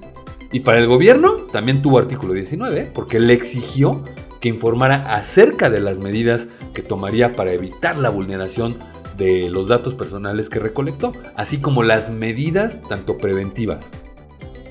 Y 0.51 0.59
para 0.59 0.79
el 0.79 0.87
gobierno 0.87 1.31
también 1.53 1.81
tuvo 1.81 1.99
artículo 1.99 2.33
19, 2.33 2.91
porque 2.93 3.21
le 3.21 3.33
exigió 3.33 4.03
que 4.41 4.49
informara 4.49 5.15
acerca 5.15 5.69
de 5.69 5.79
las 5.79 5.99
medidas 5.99 6.49
que 6.73 6.81
tomaría 6.81 7.33
para 7.33 7.53
evitar 7.53 7.97
la 7.97 8.09
vulneración 8.09 8.75
de 9.17 9.49
los 9.49 9.67
datos 9.67 9.93
personales 9.93 10.49
que 10.49 10.59
recolectó, 10.59 11.13
así 11.35 11.59
como 11.59 11.83
las 11.83 12.11
medidas 12.11 12.81
tanto 12.87 13.17
preventivas 13.17 13.91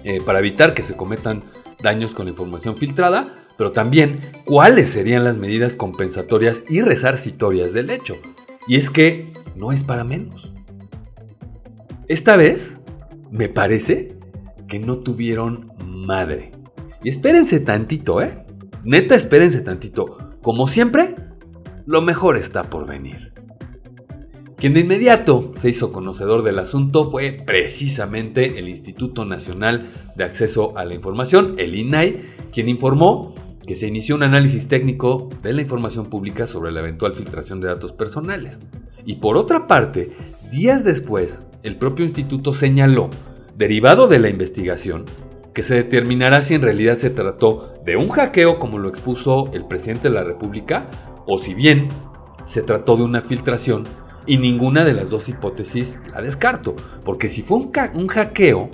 eh, 0.05 0.21
para 0.21 0.41
evitar 0.41 0.75
que 0.75 0.83
se 0.83 0.97
cometan 0.97 1.43
daños 1.83 2.15
con 2.15 2.29
información 2.29 2.77
filtrada, 2.77 3.35
pero 3.57 3.73
también 3.73 4.21
cuáles 4.45 4.89
serían 4.89 5.25
las 5.25 5.39
medidas 5.39 5.77
compensatorias 5.77 6.65
y 6.69 6.81
resarcitorias 6.81 7.73
del 7.73 7.91
hecho. 7.91 8.17
Y 8.67 8.77
es 8.77 8.91
que 8.91 9.27
no 9.57 9.73
es 9.73 9.85
para 9.85 10.05
menos. 10.05 10.53
Esta 12.09 12.37
vez, 12.37 12.81
me 13.31 13.49
parece 13.49 14.17
que 14.69 14.79
no 14.79 14.99
tuvieron 14.99 15.73
madre. 15.85 16.53
Y 17.03 17.09
espérense 17.09 17.61
tantito, 17.61 18.23
¿eh? 18.23 18.45
Neta, 18.85 19.15
espérense 19.15 19.61
tantito. 19.61 20.19
Como 20.41 20.67
siempre, 20.67 21.17
lo 21.87 22.03
mejor 22.03 22.37
está 22.37 22.71
por 22.71 22.87
venir. 22.87 23.32
Quien 24.63 24.75
de 24.75 24.81
inmediato 24.83 25.51
se 25.57 25.71
hizo 25.71 25.93
conocedor 25.93 26.45
del 26.45 26.61
asunto 26.61 27.05
fue 27.05 27.33
precisamente 27.33 28.61
el 28.61 28.69
Instituto 28.69 29.25
Nacional 29.25 29.91
de 30.15 30.23
Acceso 30.23 30.79
a 30.79 30.85
la 30.85 30.95
Información, 30.95 31.57
el 31.59 31.75
INAI, 31.75 32.23
quien 32.53 32.69
informó 32.69 33.35
que 33.67 33.75
se 33.75 33.89
inició 33.89 34.15
un 34.15 34.23
análisis 34.23 34.69
técnico 34.69 35.29
de 35.43 35.53
la 35.53 35.63
información 35.63 36.07
pública 36.07 36.47
sobre 36.47 36.71
la 36.71 36.79
eventual 36.79 37.13
filtración 37.13 37.61
de 37.61 37.67
datos 37.67 37.91
personales. 37.91 38.61
Y 39.05 39.17
por 39.17 39.37
otra 39.37 39.67
parte, 39.67 40.13
días 40.53 40.85
después, 40.85 41.45
el 41.65 41.77
propio 41.77 42.05
instituto 42.05 42.53
señaló, 42.53 43.11
derivado 43.57 44.07
de 44.07 44.21
la 44.21 44.29
investigación, 44.29 45.07
que 45.55 45.65
se 45.65 45.75
determinará 45.75 46.41
si 46.41 46.55
en 46.55 46.63
realidad 46.63 46.99
se 46.99 47.11
trató 47.11 47.75
de 47.85 47.97
un 47.97 48.11
hackeo 48.11 48.61
como 48.61 48.79
lo 48.79 48.89
expuso 48.89 49.51
el 49.55 49.65
presidente 49.65 50.09
de 50.09 50.15
la 50.15 50.23
República 50.23 50.89
o 51.27 51.39
si 51.39 51.53
bien 51.53 51.89
se 52.45 52.63
trató 52.63 52.97
de 52.97 53.03
una 53.03 53.23
filtración 53.23 54.02
y 54.27 54.37
ninguna 54.37 54.85
de 54.85 54.95
las 54.95 55.11
dos 55.11 55.29
hipótesis 55.29 55.99
la 56.13 56.23
descarto, 56.23 56.77
porque 57.05 57.29
si 57.29 57.43
fue 57.43 57.59
un, 57.59 57.73
un 57.95 58.07
hackeo, 58.07 58.71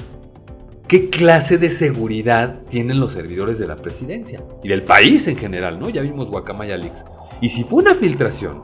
¿qué 0.87 1.11
clase 1.11 1.59
de 1.59 1.71
seguridad 1.71 2.63
tienen 2.69 3.01
los 3.01 3.13
servidores 3.13 3.59
de 3.59 3.67
la 3.67 3.77
presidencia 3.77 4.43
y 4.63 4.69
del 4.69 4.83
país 4.83 5.29
en 5.29 5.37
general, 5.37 5.79
¿no? 5.79 5.91
Ya 5.91 6.03
vimos 6.03 6.31
Guacamaya 6.31 6.77
Leaks. 6.77 7.05
Y 7.41 7.51
si 7.51 7.65
fue 7.65 7.83
una 7.83 7.95
filtración, 7.95 8.63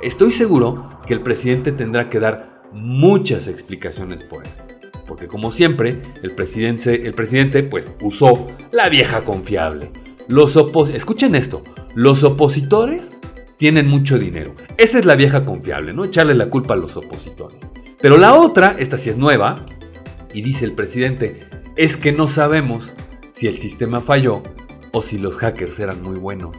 estoy 0.00 0.32
seguro 0.32 1.00
que 1.06 1.14
el 1.14 1.20
presidente 1.20 1.72
tendrá 1.72 2.08
que 2.08 2.20
dar 2.20 2.62
muchas 2.72 3.46
explicaciones 3.46 4.22
por 4.22 4.44
esto 4.44 4.78
porque 5.08 5.26
como 5.26 5.50
siempre, 5.50 6.02
el 6.22 6.32
presidente, 6.32 7.06
el 7.06 7.14
presidente 7.14 7.62
pues 7.62 7.94
usó 8.02 8.46
la 8.70 8.90
vieja 8.90 9.24
confiable. 9.24 9.90
Los 10.28 10.54
escuchen 10.92 11.34
esto, 11.34 11.62
los 11.94 12.22
opositores 12.22 13.17
tienen 13.58 13.88
mucho 13.88 14.18
dinero. 14.18 14.54
Esa 14.78 14.98
es 14.98 15.04
la 15.04 15.16
vieja 15.16 15.44
confiable, 15.44 15.92
no 15.92 16.04
echarle 16.04 16.34
la 16.34 16.48
culpa 16.48 16.74
a 16.74 16.76
los 16.78 16.96
opositores. 16.96 17.68
Pero 18.00 18.16
la 18.16 18.34
otra, 18.34 18.76
esta 18.78 18.96
sí 18.96 19.10
es 19.10 19.16
nueva, 19.16 19.66
y 20.32 20.42
dice 20.42 20.64
el 20.64 20.72
presidente, 20.72 21.48
es 21.76 21.96
que 21.96 22.12
no 22.12 22.28
sabemos 22.28 22.92
si 23.32 23.48
el 23.48 23.58
sistema 23.58 24.00
falló 24.00 24.42
o 24.92 25.02
si 25.02 25.18
los 25.18 25.36
hackers 25.36 25.78
eran 25.80 26.02
muy 26.02 26.16
buenos. 26.16 26.56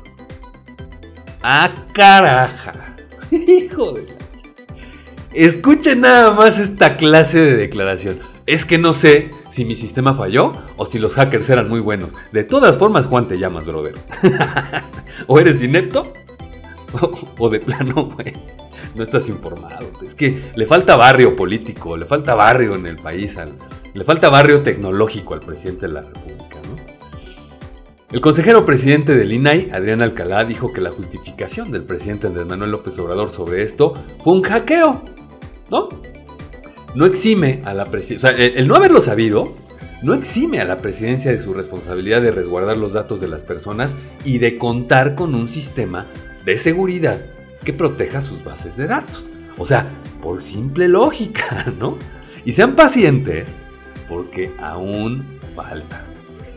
¡Ah, 1.41 1.73
caraja! 1.93 2.97
¡Hijo 3.31 3.93
de 3.93 4.07
Escuchen 5.33 6.01
nada 6.01 6.33
más 6.33 6.59
esta 6.59 6.97
clase 6.97 7.39
de 7.39 7.55
declaración. 7.55 8.19
Es 8.45 8.65
que 8.65 8.79
no 8.79 8.93
sé 8.93 9.29
si 9.51 9.63
mi 9.63 9.75
sistema 9.75 10.15
falló 10.15 10.53
o 10.75 10.85
si 10.85 10.97
los 10.97 11.13
hackers 11.13 11.49
eran 11.51 11.69
muy 11.69 11.79
buenos. 11.79 12.09
De 12.33 12.43
todas 12.43 12.77
formas, 12.77 13.05
Juan 13.05 13.27
te 13.27 13.37
llamas, 13.37 13.65
brother. 13.65 13.93
o 15.27 15.39
eres 15.39 15.61
inepto 15.61 16.11
o, 17.37 17.49
de 17.49 17.59
plano, 17.59 18.09
güey. 18.15 18.33
No 18.95 19.03
estás 19.03 19.29
informado. 19.29 19.91
Es 20.03 20.15
que 20.15 20.51
le 20.55 20.65
falta 20.65 20.95
barrio 20.95 21.35
político, 21.35 21.95
le 21.97 22.05
falta 22.05 22.35
barrio 22.35 22.75
en 22.75 22.85
el 22.85 22.95
país, 22.95 23.37
le 23.93 24.03
falta 24.03 24.29
barrio 24.29 24.61
tecnológico 24.61 25.33
al 25.33 25.41
presidente 25.41 25.87
de 25.87 25.93
la 25.93 26.01
República. 26.01 26.57
El 28.11 28.21
consejero 28.21 28.65
presidente 28.65 29.15
del 29.15 29.31
INAI, 29.31 29.69
Adrián 29.71 30.01
Alcalá, 30.01 30.43
dijo 30.43 30.73
que 30.73 30.81
la 30.81 30.89
justificación 30.89 31.69
del 31.71 31.83
presidente 31.83 32.25
Andrés 32.25 32.47
Manuel 32.47 32.71
López 32.71 32.97
Obrador 32.97 33.29
sobre 33.29 33.61
esto 33.61 33.93
fue 34.23 34.33
un 34.33 34.41
hackeo, 34.41 35.03
¿no? 35.69 35.89
no 36.95 37.05
exime 37.05 37.61
a 37.65 37.73
la 37.73 37.85
presidencia, 37.85 38.29
o 38.29 38.33
sea, 38.33 38.45
el, 38.45 38.67
no 38.67 38.75
haberlo 38.75 39.01
sabido, 39.01 39.53
no 40.01 40.13
exime 40.13 40.59
a 40.59 40.65
la 40.65 40.79
presidencia 40.79 41.31
de 41.31 41.37
su 41.37 41.53
responsabilidad 41.53 42.21
de 42.21 42.31
resguardar 42.31 42.77
los 42.77 42.93
datos 42.93 43.19
de 43.19 43.27
las 43.27 43.43
personas 43.43 43.95
y 44.23 44.39
de 44.39 44.57
contar 44.57 45.15
con 45.15 45.35
un 45.35 45.47
sistema 45.47 46.07
de 46.49 46.57
seguridad 46.57 47.21
que 47.63 47.73
proteja 47.73 48.21
sus 48.21 48.43
bases 48.43 48.77
de 48.77 48.87
datos. 48.87 49.29
O 49.57 49.65
sea, 49.65 49.87
por 50.21 50.41
simple 50.41 50.87
lógica, 50.87 51.73
¿no? 51.79 51.97
Y 52.45 52.53
sean 52.53 52.75
pacientes 52.75 53.53
porque 54.07 54.51
aún 54.59 55.39
falta 55.55 56.05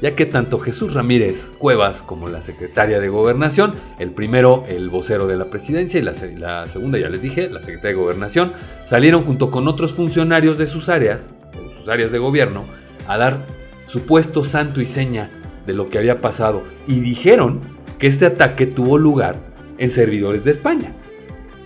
ya 0.02 0.16
que 0.16 0.26
tanto 0.26 0.58
Jesús 0.58 0.94
Ramírez 0.94 1.52
Cuevas 1.58 2.02
como 2.02 2.28
la 2.28 2.42
secretaria 2.42 2.98
de 2.98 3.08
Gobernación, 3.08 3.74
el 4.00 4.10
primero 4.10 4.64
el 4.66 4.90
vocero 4.90 5.28
de 5.28 5.36
la 5.36 5.48
presidencia 5.48 6.00
y 6.00 6.02
la, 6.02 6.66
segunda, 6.68 6.98
ya 6.98 7.08
les 7.08 7.22
dije, 7.22 7.48
la 7.48 7.60
secretaria 7.60 7.96
de 7.96 8.02
Gobernación, 8.02 8.52
salieron 8.84 9.22
junto 9.22 9.52
con 9.52 9.68
otros 9.68 9.94
funcionarios 9.94 10.58
de 10.58 10.66
sus 10.66 10.88
áreas, 10.88 11.34
de 11.52 11.72
sus 11.76 11.88
áreas 11.88 12.10
de 12.10 12.18
gobierno, 12.18 12.64
a 13.06 13.16
dar 13.16 13.46
supuesto 13.84 14.42
santo 14.42 14.80
y 14.80 14.86
seña 14.86 15.30
de 15.66 15.72
lo 15.72 15.88
que 15.88 15.98
había 15.98 16.20
pasado 16.20 16.64
y 16.88 16.98
dijeron 16.98 17.60
que 18.00 18.08
este 18.08 18.26
ataque 18.26 18.66
tuvo 18.66 18.98
lugar 18.98 19.51
en 19.82 19.90
servidores 19.90 20.44
de 20.44 20.52
España, 20.52 20.92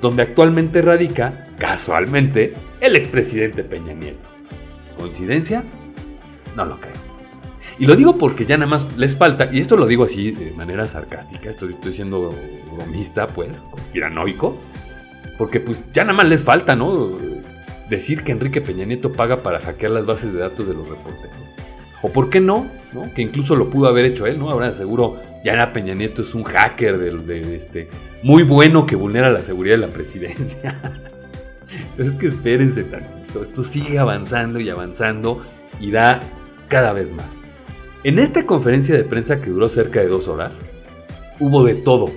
donde 0.00 0.22
actualmente 0.22 0.80
radica, 0.80 1.48
casualmente, 1.58 2.54
el 2.80 2.96
expresidente 2.96 3.62
Peña 3.62 3.92
Nieto. 3.92 4.30
¿Coincidencia? 4.98 5.64
No 6.56 6.64
lo 6.64 6.80
creo. 6.80 6.94
Y 7.78 7.84
lo 7.84 7.94
digo 7.94 8.16
porque 8.16 8.46
ya 8.46 8.56
nada 8.56 8.70
más 8.70 8.96
les 8.96 9.16
falta, 9.16 9.50
y 9.52 9.60
esto 9.60 9.76
lo 9.76 9.86
digo 9.86 10.04
así 10.04 10.30
de 10.30 10.50
manera 10.52 10.88
sarcástica, 10.88 11.50
estoy, 11.50 11.76
siendo 11.92 12.34
bromista, 12.74 13.28
pues, 13.28 13.66
conspiranoico, 13.70 14.56
porque 15.36 15.60
pues 15.60 15.84
ya 15.92 16.04
nada 16.04 16.16
más 16.16 16.26
les 16.26 16.42
falta, 16.42 16.74
¿no? 16.74 17.18
Decir 17.90 18.24
que 18.24 18.32
Enrique 18.32 18.62
Peña 18.62 18.86
Nieto 18.86 19.12
paga 19.12 19.42
para 19.42 19.60
hackear 19.60 19.92
las 19.92 20.06
bases 20.06 20.32
de 20.32 20.38
datos 20.38 20.66
de 20.66 20.72
los 20.72 20.88
reporteros. 20.88 21.36
O 22.06 22.12
por 22.12 22.30
qué 22.30 22.40
no. 22.40 22.70
Que 23.14 23.20
incluso 23.20 23.56
lo 23.56 23.68
pudo 23.68 23.88
haber 23.88 24.04
hecho 24.04 24.26
él, 24.26 24.38
¿no? 24.38 24.48
Ahora 24.48 24.72
seguro 24.72 25.20
ya 25.44 25.72
Peña 25.72 25.92
Nieto 25.92 26.22
es 26.22 26.34
un 26.34 26.44
hacker 26.44 26.94
este, 27.52 27.88
muy 28.22 28.44
bueno 28.44 28.86
que 28.86 28.94
vulnera 28.94 29.28
la 29.28 29.42
seguridad 29.42 29.74
de 29.74 29.86
la 29.86 29.92
presidencia. 29.92 30.80
Pero 31.96 32.08
es 32.08 32.14
que 32.14 32.28
espérense 32.28 32.84
tantito, 32.84 33.42
esto 33.42 33.64
sigue 33.64 33.98
avanzando 33.98 34.60
y 34.60 34.70
avanzando 34.70 35.42
y 35.80 35.90
da 35.90 36.20
cada 36.68 36.92
vez 36.92 37.12
más. 37.12 37.38
En 38.04 38.20
esta 38.20 38.46
conferencia 38.46 38.94
de 38.94 39.02
prensa 39.02 39.40
que 39.40 39.50
duró 39.50 39.68
cerca 39.68 40.00
de 40.00 40.06
dos 40.06 40.28
horas, 40.28 40.62
hubo 41.40 41.64
de 41.64 41.74
todo. 41.74 42.12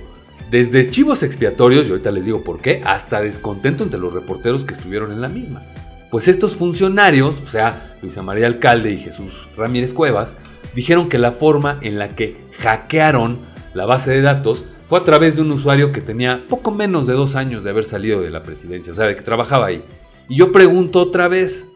Desde 0.50 0.88
chivos 0.88 1.24
expiatorios, 1.24 1.88
y 1.88 1.90
ahorita 1.90 2.12
les 2.12 2.26
digo 2.26 2.42
por 2.42 2.60
qué, 2.60 2.80
hasta 2.84 3.20
descontento 3.20 3.82
entre 3.82 3.98
los 4.00 4.12
reporteros 4.12 4.64
que 4.64 4.74
estuvieron 4.74 5.10
en 5.12 5.20
la 5.20 5.28
misma. 5.28 5.66
Pues 6.10 6.28
estos 6.28 6.56
funcionarios, 6.56 7.40
o 7.42 7.46
sea, 7.46 7.96
Luisa 8.02 8.22
María 8.22 8.46
Alcalde 8.46 8.90
y 8.90 8.98
Jesús 8.98 9.48
Ramírez 9.56 9.94
Cuevas, 9.94 10.36
dijeron 10.74 11.08
que 11.08 11.18
la 11.18 11.32
forma 11.32 11.78
en 11.82 11.98
la 11.98 12.16
que 12.16 12.36
hackearon 12.58 13.40
la 13.74 13.86
base 13.86 14.10
de 14.10 14.22
datos 14.22 14.64
fue 14.88 14.98
a 14.98 15.04
través 15.04 15.36
de 15.36 15.42
un 15.42 15.52
usuario 15.52 15.92
que 15.92 16.00
tenía 16.00 16.42
poco 16.48 16.72
menos 16.72 17.06
de 17.06 17.12
dos 17.12 17.36
años 17.36 17.62
de 17.62 17.70
haber 17.70 17.84
salido 17.84 18.20
de 18.20 18.30
la 18.30 18.42
presidencia, 18.42 18.92
o 18.92 18.96
sea, 18.96 19.06
de 19.06 19.14
que 19.14 19.22
trabajaba 19.22 19.66
ahí. 19.66 19.84
Y 20.28 20.36
yo 20.36 20.50
pregunto 20.50 21.00
otra 21.00 21.28
vez, 21.28 21.70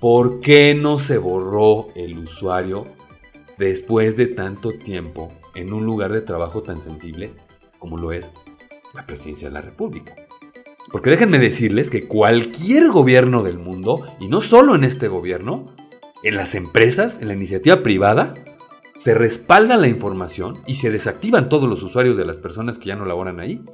¿por 0.00 0.40
qué 0.40 0.74
no 0.74 0.98
se 0.98 1.18
borró 1.18 1.88
el 1.94 2.18
usuario 2.18 2.84
después 3.58 4.16
de 4.16 4.26
tanto 4.26 4.72
tiempo 4.72 5.28
en 5.54 5.72
un 5.72 5.84
lugar 5.84 6.12
de 6.12 6.20
trabajo 6.20 6.62
tan 6.62 6.82
sensible 6.82 7.32
como 7.78 7.98
lo 7.98 8.12
es 8.12 8.30
la 8.94 9.06
presidencia 9.06 9.48
de 9.48 9.54
la 9.54 9.60
República. 9.60 10.14
Porque 10.94 11.10
déjenme 11.10 11.40
decirles 11.40 11.90
que 11.90 12.06
cualquier 12.06 12.88
gobierno 12.88 13.42
del 13.42 13.58
mundo, 13.58 14.06
y 14.20 14.28
no 14.28 14.40
solo 14.40 14.76
en 14.76 14.84
este 14.84 15.08
gobierno, 15.08 15.74
en 16.22 16.36
las 16.36 16.54
empresas, 16.54 17.20
en 17.20 17.26
la 17.26 17.34
iniciativa 17.34 17.82
privada, 17.82 18.34
se 18.94 19.12
respalda 19.12 19.76
la 19.76 19.88
información 19.88 20.62
y 20.68 20.74
se 20.74 20.92
desactivan 20.92 21.48
todos 21.48 21.68
los 21.68 21.82
usuarios 21.82 22.16
de 22.16 22.24
las 22.24 22.38
personas 22.38 22.78
que 22.78 22.90
ya 22.90 22.94
no 22.94 23.06
laboran 23.06 23.40
ahí. 23.40 23.64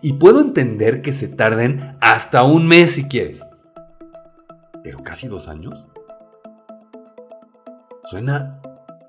Y 0.00 0.14
puedo 0.14 0.40
entender 0.40 1.02
que 1.02 1.12
se 1.12 1.28
tarden 1.28 1.98
hasta 2.00 2.44
un 2.44 2.66
mes 2.66 2.92
si 2.92 3.08
quieres. 3.08 3.46
Pero 4.82 5.02
casi 5.02 5.28
dos 5.28 5.48
años. 5.48 5.86
Suena 8.04 8.62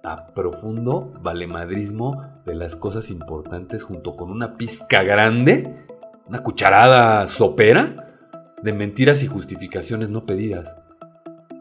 a 0.04 0.34
profundo 0.34 1.14
valemadrismo 1.22 2.22
de 2.46 2.54
las 2.54 2.76
cosas 2.76 3.10
importantes 3.10 3.84
junto 3.84 4.18
con 4.18 4.30
una 4.30 4.58
pizca 4.58 5.04
grande, 5.04 5.85
una 6.28 6.40
cucharada 6.40 7.28
sopera 7.28 8.18
de 8.62 8.74
mentiras 8.74 9.24
y 9.24 9.28
justificaciones 9.28 10.10
no 10.10 10.26
pedidas. 10.26 10.78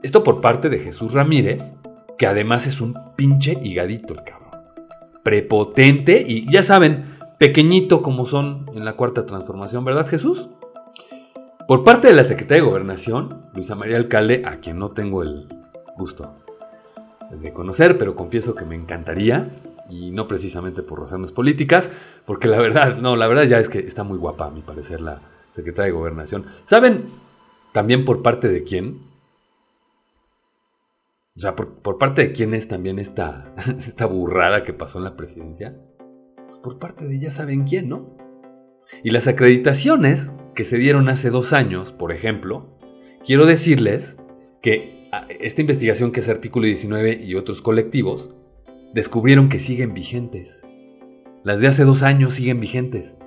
Esto 0.02 0.22
por 0.22 0.40
parte 0.40 0.68
de 0.68 0.78
Jesús 0.78 1.12
Ramírez, 1.12 1.74
que 2.18 2.26
además 2.26 2.66
es 2.66 2.80
un 2.80 2.94
pinche 3.16 3.58
higadito 3.62 4.14
el 4.14 4.22
cabrón. 4.22 4.62
Prepotente 5.22 6.22
y 6.26 6.50
ya 6.50 6.62
saben, 6.62 7.18
pequeñito 7.38 8.02
como 8.02 8.26
son 8.26 8.66
en 8.74 8.84
la 8.84 8.94
cuarta 8.94 9.26
transformación, 9.26 9.84
¿verdad 9.84 10.06
Jesús? 10.06 10.48
Por 11.66 11.82
parte 11.82 12.08
de 12.08 12.14
la 12.14 12.24
Secretaría 12.24 12.62
de 12.62 12.68
Gobernación, 12.68 13.46
Luisa 13.54 13.74
María 13.74 13.96
Alcalde, 13.96 14.42
a 14.44 14.56
quien 14.56 14.78
no 14.78 14.90
tengo 14.90 15.22
el 15.22 15.48
gusto 15.96 16.34
de 17.30 17.52
conocer, 17.52 17.96
pero 17.98 18.14
confieso 18.14 18.54
que 18.54 18.64
me 18.64 18.74
encantaría, 18.74 19.48
y 19.90 20.10
no 20.10 20.28
precisamente 20.28 20.82
por 20.82 21.00
razones 21.00 21.32
políticas, 21.32 21.90
porque 22.26 22.48
la 22.48 22.58
verdad, 22.58 22.98
no, 22.98 23.16
la 23.16 23.26
verdad 23.26 23.44
ya 23.44 23.58
es 23.58 23.68
que 23.68 23.80
está 23.80 24.04
muy 24.04 24.18
guapa, 24.18 24.46
a 24.46 24.50
mi 24.50 24.62
parecer, 24.62 25.00
la 25.00 25.20
secretaria 25.50 25.92
de 25.92 25.98
Gobernación. 25.98 26.46
¿Saben 26.64 27.04
también 27.72 28.04
por 28.04 28.22
parte 28.22 28.48
de 28.48 28.64
quién? 28.64 29.00
O 31.36 31.40
sea, 31.40 31.56
por, 31.56 31.98
parte 31.98 32.22
de 32.22 32.32
quién 32.32 32.54
es 32.54 32.68
también 32.68 32.98
esta, 32.98 33.52
esta 33.78 34.06
burrada 34.06 34.62
que 34.62 34.72
pasó 34.72 34.98
en 34.98 35.04
la 35.04 35.16
presidencia. 35.16 35.76
Pues 36.46 36.58
por 36.58 36.78
parte 36.78 37.06
de 37.06 37.18
ya 37.18 37.30
saben 37.30 37.64
quién, 37.64 37.88
¿no? 37.88 38.16
Y 39.02 39.10
las 39.10 39.26
acreditaciones 39.26 40.32
que 40.54 40.64
se 40.64 40.76
dieron 40.78 41.08
hace 41.08 41.30
dos 41.30 41.52
años, 41.52 41.90
por 41.90 42.12
ejemplo, 42.12 42.78
quiero 43.24 43.46
decirles 43.46 44.18
que 44.62 45.08
ah, 45.12 45.26
esta 45.40 45.60
investigación 45.60 46.12
que 46.12 46.20
es 46.20 46.28
Artículo 46.28 46.66
19 46.66 47.20
y 47.24 47.34
otros 47.34 47.62
colectivos, 47.62 48.34
descubrieron 48.94 49.48
que 49.48 49.58
siguen 49.58 49.92
vigentes. 49.92 50.66
Las 51.42 51.60
de 51.60 51.66
hace 51.66 51.84
dos 51.84 52.02
años 52.02 52.34
siguen 52.34 52.60
vigentes. 52.60 53.18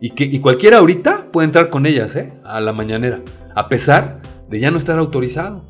Y, 0.00 0.10
que, 0.10 0.24
y 0.24 0.38
cualquiera 0.40 0.78
ahorita 0.78 1.32
puede 1.32 1.46
entrar 1.46 1.70
con 1.70 1.86
ellas, 1.86 2.14
¿eh? 2.14 2.34
A 2.44 2.60
la 2.60 2.72
mañanera, 2.72 3.22
a 3.54 3.68
pesar 3.68 4.20
de 4.48 4.60
ya 4.60 4.70
no 4.70 4.76
estar 4.76 4.98
autorizado. 4.98 5.66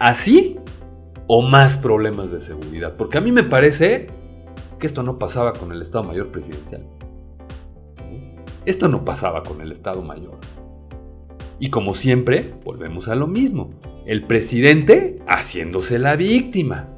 Así 0.00 0.58
o 1.28 1.40
más 1.40 1.78
problemas 1.78 2.32
de 2.32 2.40
seguridad. 2.40 2.96
Porque 2.96 3.18
a 3.18 3.20
mí 3.20 3.30
me 3.30 3.44
parece 3.44 4.08
que 4.78 4.86
esto 4.86 5.02
no 5.02 5.18
pasaba 5.18 5.54
con 5.54 5.72
el 5.72 5.80
Estado 5.80 6.04
Mayor 6.04 6.32
Presidencial. 6.32 6.86
Esto 8.66 8.88
no 8.88 9.04
pasaba 9.04 9.44
con 9.44 9.60
el 9.60 9.70
Estado 9.70 10.02
Mayor. 10.02 10.40
Y 11.60 11.70
como 11.70 11.94
siempre, 11.94 12.54
volvemos 12.64 13.08
a 13.08 13.14
lo 13.14 13.28
mismo. 13.28 13.70
El 14.04 14.26
presidente 14.26 15.22
haciéndose 15.28 15.98
la 15.98 16.16
víctima. 16.16 16.93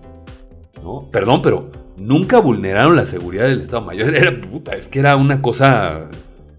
Perdón, 1.10 1.42
pero 1.42 1.70
nunca 1.96 2.40
vulneraron 2.40 2.96
la 2.96 3.06
seguridad 3.06 3.44
del 3.44 3.60
Estado 3.60 3.82
Mayor. 3.82 4.14
Era 4.14 4.40
puta, 4.40 4.74
es 4.76 4.88
que 4.88 4.98
era 4.98 5.16
una 5.16 5.42
cosa 5.42 6.08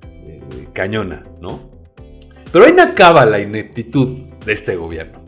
eh, 0.03 0.67
cañona, 0.74 1.24
¿no? 1.41 1.69
Pero 2.51 2.65
ahí 2.65 2.74
no 2.74 2.84
acaba 2.84 3.25
la 3.25 3.39
ineptitud 3.39 4.10
de 4.46 4.53
este 4.53 4.75
gobierno. 4.75 5.19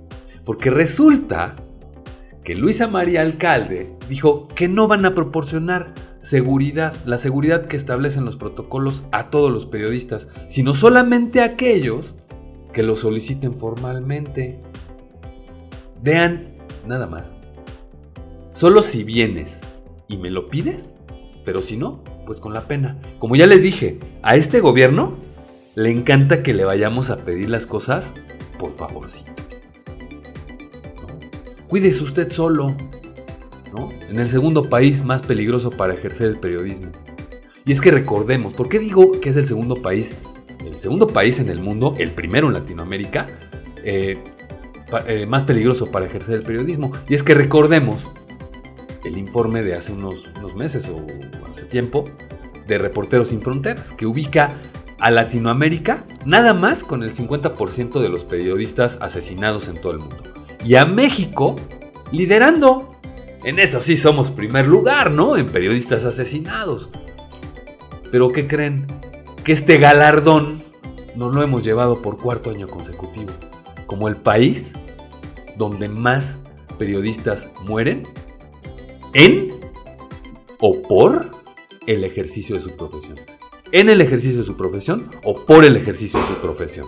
Porque 0.45 0.69
resulta 0.69 1.55
que 2.43 2.55
Luisa 2.55 2.87
María 2.87 3.21
Alcalde 3.21 3.95
dijo 4.07 4.47
que 4.47 4.67
no 4.67 4.87
van 4.87 5.05
a 5.05 5.13
proporcionar 5.13 5.93
seguridad, 6.21 6.95
la 7.05 7.17
seguridad 7.17 7.65
que 7.65 7.77
establecen 7.77 8.25
los 8.25 8.37
protocolos 8.37 9.03
a 9.11 9.29
todos 9.29 9.51
los 9.51 9.65
periodistas, 9.65 10.27
sino 10.47 10.73
solamente 10.73 11.41
a 11.41 11.45
aquellos 11.45 12.15
que 12.73 12.83
lo 12.83 12.95
soliciten 12.95 13.53
formalmente. 13.53 14.61
Vean, 16.01 16.55
nada 16.87 17.07
más. 17.07 17.35
Solo 18.51 18.81
si 18.81 19.03
vienes 19.03 19.61
y 20.07 20.17
me 20.17 20.31
lo 20.31 20.49
pides, 20.49 20.95
pero 21.45 21.61
si 21.61 21.77
no, 21.77 22.03
pues 22.25 22.39
con 22.39 22.53
la 22.53 22.67
pena. 22.67 22.99
Como 23.19 23.35
ya 23.35 23.47
les 23.47 23.61
dije, 23.61 23.99
a 24.21 24.35
este 24.35 24.59
gobierno 24.59 25.17
le 25.75 25.91
encanta 25.91 26.43
que 26.43 26.53
le 26.53 26.65
vayamos 26.65 27.09
a 27.09 27.23
pedir 27.23 27.49
las 27.49 27.65
cosas 27.65 28.13
por 28.57 28.71
favorcito. 28.73 29.31
Cuídese 31.67 32.03
usted 32.03 32.31
solo, 32.31 32.75
¿no? 33.71 33.91
En 34.09 34.19
el 34.19 34.27
segundo 34.27 34.67
país 34.67 35.05
más 35.05 35.21
peligroso 35.21 35.69
para 35.69 35.93
ejercer 35.93 36.27
el 36.27 36.39
periodismo. 36.39 36.91
Y 37.65 37.71
es 37.71 37.81
que 37.81 37.91
recordemos, 37.91 38.53
¿por 38.53 38.67
qué 38.67 38.79
digo 38.79 39.19
que 39.21 39.29
es 39.29 39.35
el 39.35 39.45
segundo 39.45 39.75
país? 39.75 40.15
El 40.65 40.79
segundo 40.79 41.07
país 41.07 41.39
en 41.39 41.49
el 41.49 41.61
mundo, 41.61 41.93
el 41.99 42.11
primero 42.11 42.47
en 42.47 42.53
Latinoamérica, 42.53 43.27
eh, 43.83 44.17
eh, 45.07 45.25
más 45.27 45.43
peligroso 45.43 45.91
para 45.91 46.07
ejercer 46.07 46.35
el 46.35 46.43
periodismo. 46.43 46.91
Y 47.07 47.13
es 47.13 47.21
que 47.21 47.35
recordemos 47.35 48.07
el 49.03 49.17
informe 49.17 49.63
de 49.63 49.75
hace 49.75 49.93
unos, 49.93 50.31
meses 50.55 50.89
o 50.89 51.05
hace 51.47 51.65
tiempo 51.65 52.05
de 52.67 52.77
Reporteros 52.77 53.29
Sin 53.29 53.41
Fronteras, 53.41 53.91
que 53.93 54.05
ubica 54.05 54.55
a 54.99 55.11
Latinoamérica 55.11 56.05
nada 56.25 56.53
más 56.53 56.83
con 56.83 57.03
el 57.03 57.13
50% 57.13 57.99
de 57.99 58.09
los 58.09 58.25
periodistas 58.25 58.97
asesinados 59.01 59.67
en 59.69 59.79
todo 59.79 59.93
el 59.93 59.99
mundo 59.99 60.23
y 60.65 60.75
a 60.75 60.85
México 60.85 61.55
liderando. 62.11 62.95
En 63.43 63.59
eso 63.59 63.81
sí 63.81 63.95
somos 63.95 64.31
primer 64.31 64.67
lugar, 64.67 65.11
¿no? 65.11 65.37
En 65.37 65.47
periodistas 65.47 66.03
asesinados. 66.03 66.89
Pero 68.11 68.29
¿qué 68.29 68.47
creen? 68.47 68.85
Que 69.43 69.53
este 69.53 69.77
galardón 69.77 70.61
nos 71.15 71.33
lo 71.33 71.41
hemos 71.41 71.63
llevado 71.63 72.01
por 72.01 72.17
cuarto 72.17 72.49
año 72.49 72.67
consecutivo. 72.67 73.31
Como 73.87 74.09
el 74.09 74.17
país 74.17 74.73
donde 75.57 75.87
más 75.87 76.39
periodistas 76.77 77.49
mueren 77.61 78.03
en 79.13 79.59
o 80.59 80.81
por 80.81 81.31
el 81.87 82.03
ejercicio 82.03 82.55
de 82.55 82.61
su 82.61 82.71
profesión. 82.75 83.17
En 83.71 83.89
el 83.89 84.01
ejercicio 84.01 84.39
de 84.39 84.43
su 84.43 84.57
profesión 84.57 85.09
o 85.23 85.45
por 85.45 85.63
el 85.65 85.75
ejercicio 85.75 86.19
de 86.19 86.27
su 86.27 86.35
profesión. 86.35 86.87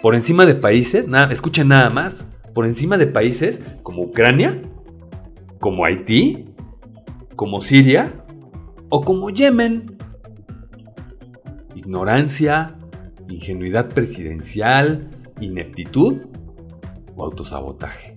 Por 0.00 0.14
encima 0.14 0.46
de 0.46 0.54
países, 0.54 1.06
nada, 1.06 1.32
escuchen 1.32 1.68
nada 1.68 1.90
más, 1.90 2.26
por 2.54 2.66
encima 2.66 2.98
de 2.98 3.06
países 3.06 3.62
como 3.82 4.02
Ucrania, 4.02 4.62
como 5.60 5.84
Haití, 5.84 6.46
como 7.36 7.60
Siria 7.60 8.24
o 8.88 9.02
como 9.02 9.30
Yemen. 9.30 9.96
Ignorancia, 11.74 12.76
ingenuidad 13.28 13.88
presidencial, 13.88 15.08
ineptitud 15.40 16.22
o 17.16 17.24
autosabotaje. 17.24 18.16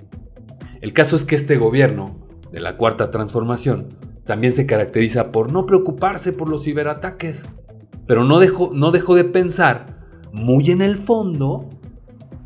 El 0.81 0.93
caso 0.93 1.15
es 1.15 1.23
que 1.23 1.35
este 1.35 1.57
gobierno 1.57 2.24
de 2.55 2.61
la 2.61 2.77
cuarta 2.77 3.11
transformación 3.11 3.87
también 4.23 4.53
se 4.53 4.65
caracteriza 4.65 5.33
por 5.33 5.51
no 5.51 5.65
preocuparse 5.65 6.31
por 6.31 6.47
los 6.47 6.63
ciberataques, 6.63 7.45
pero 8.07 8.23
no 8.23 8.39
dejó, 8.39 8.69
no 8.73 8.91
dejó 8.91 9.13
de 9.15 9.25
pensar 9.25 10.07
muy 10.31 10.71
en 10.71 10.81
el 10.81 10.97
fondo 10.97 11.69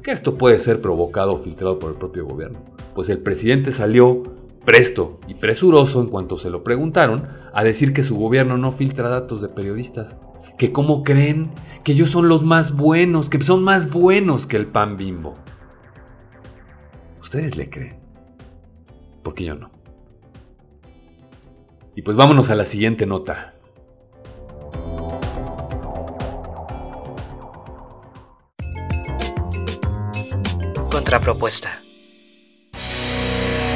que 0.02 0.10
esto 0.10 0.36
puede 0.36 0.60
ser 0.60 0.82
provocado 0.82 1.34
o 1.34 1.38
filtrado 1.38 1.78
por 1.78 1.92
el 1.92 1.98
propio 1.98 2.26
gobierno, 2.26 2.60
pues 2.96 3.10
el 3.10 3.20
presidente 3.20 3.72
salió 3.72 4.24
presto 4.66 5.20
y 5.28 5.36
presuroso 5.36 6.02
en 6.02 6.08
cuanto 6.08 6.38
se 6.38 6.50
lo 6.50 6.64
preguntaron 6.64 7.28
a 7.54 7.64
decir 7.64 7.94
que 7.94 8.02
su 8.02 8.18
gobierno 8.18 8.58
no 8.58 8.72
filtra 8.72 9.10
datos 9.10 9.42
de 9.42 9.50
periodistas, 9.50 10.18
que 10.58 10.72
cómo 10.72 11.04
creen 11.04 11.52
que 11.84 11.92
ellos 11.92 12.10
son 12.10 12.30
los 12.30 12.44
más 12.44 12.76
buenos, 12.76 13.30
que 13.30 13.40
son 13.42 13.64
más 13.64 13.92
buenos 13.92 14.48
que 14.48 14.58
el 14.58 14.66
pan 14.66 14.98
bimbo. 14.98 15.36
¿Ustedes 17.20 17.56
le 17.56 17.70
creen? 17.70 18.00
Porque 19.22 19.44
yo 19.44 19.54
no. 19.54 19.79
Y 22.00 22.02
pues 22.02 22.16
vámonos 22.16 22.50
a 22.50 22.56
la 22.56 22.64
siguiente 22.64 23.06
nota. 23.06 23.56
Contrapropuesta. 30.90 31.82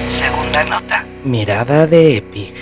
Segunda 0.08 0.64
nota. 0.64 1.06
Mirada 1.26 1.86
de 1.86 2.16
Epic. 2.16 2.53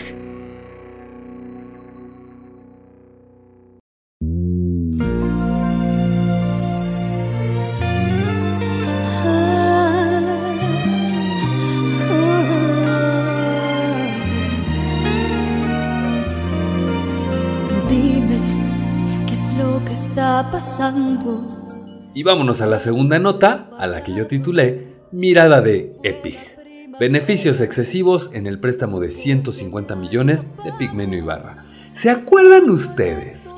Y 22.21 22.23
vámonos 22.23 22.62
a 22.62 22.67
la 22.67 22.77
segunda 22.77 23.17
nota, 23.17 23.71
a 23.79 23.88
la 23.88 24.03
que 24.03 24.13
yo 24.13 24.27
titulé 24.27 24.89
Mirada 25.12 25.60
de 25.60 25.95
Epic. 26.03 26.38
beneficios 26.99 27.62
excesivos 27.62 28.29
en 28.34 28.45
el 28.45 28.60
préstamo 28.60 28.99
de 28.99 29.10
150 29.10 29.95
millones 29.95 30.45
de 30.63 30.71
Pigmenio 30.73 31.17
Ibarra. 31.17 31.65
¿Se 31.93 32.12
acuerdan 32.12 32.69
ustedes 32.69 33.49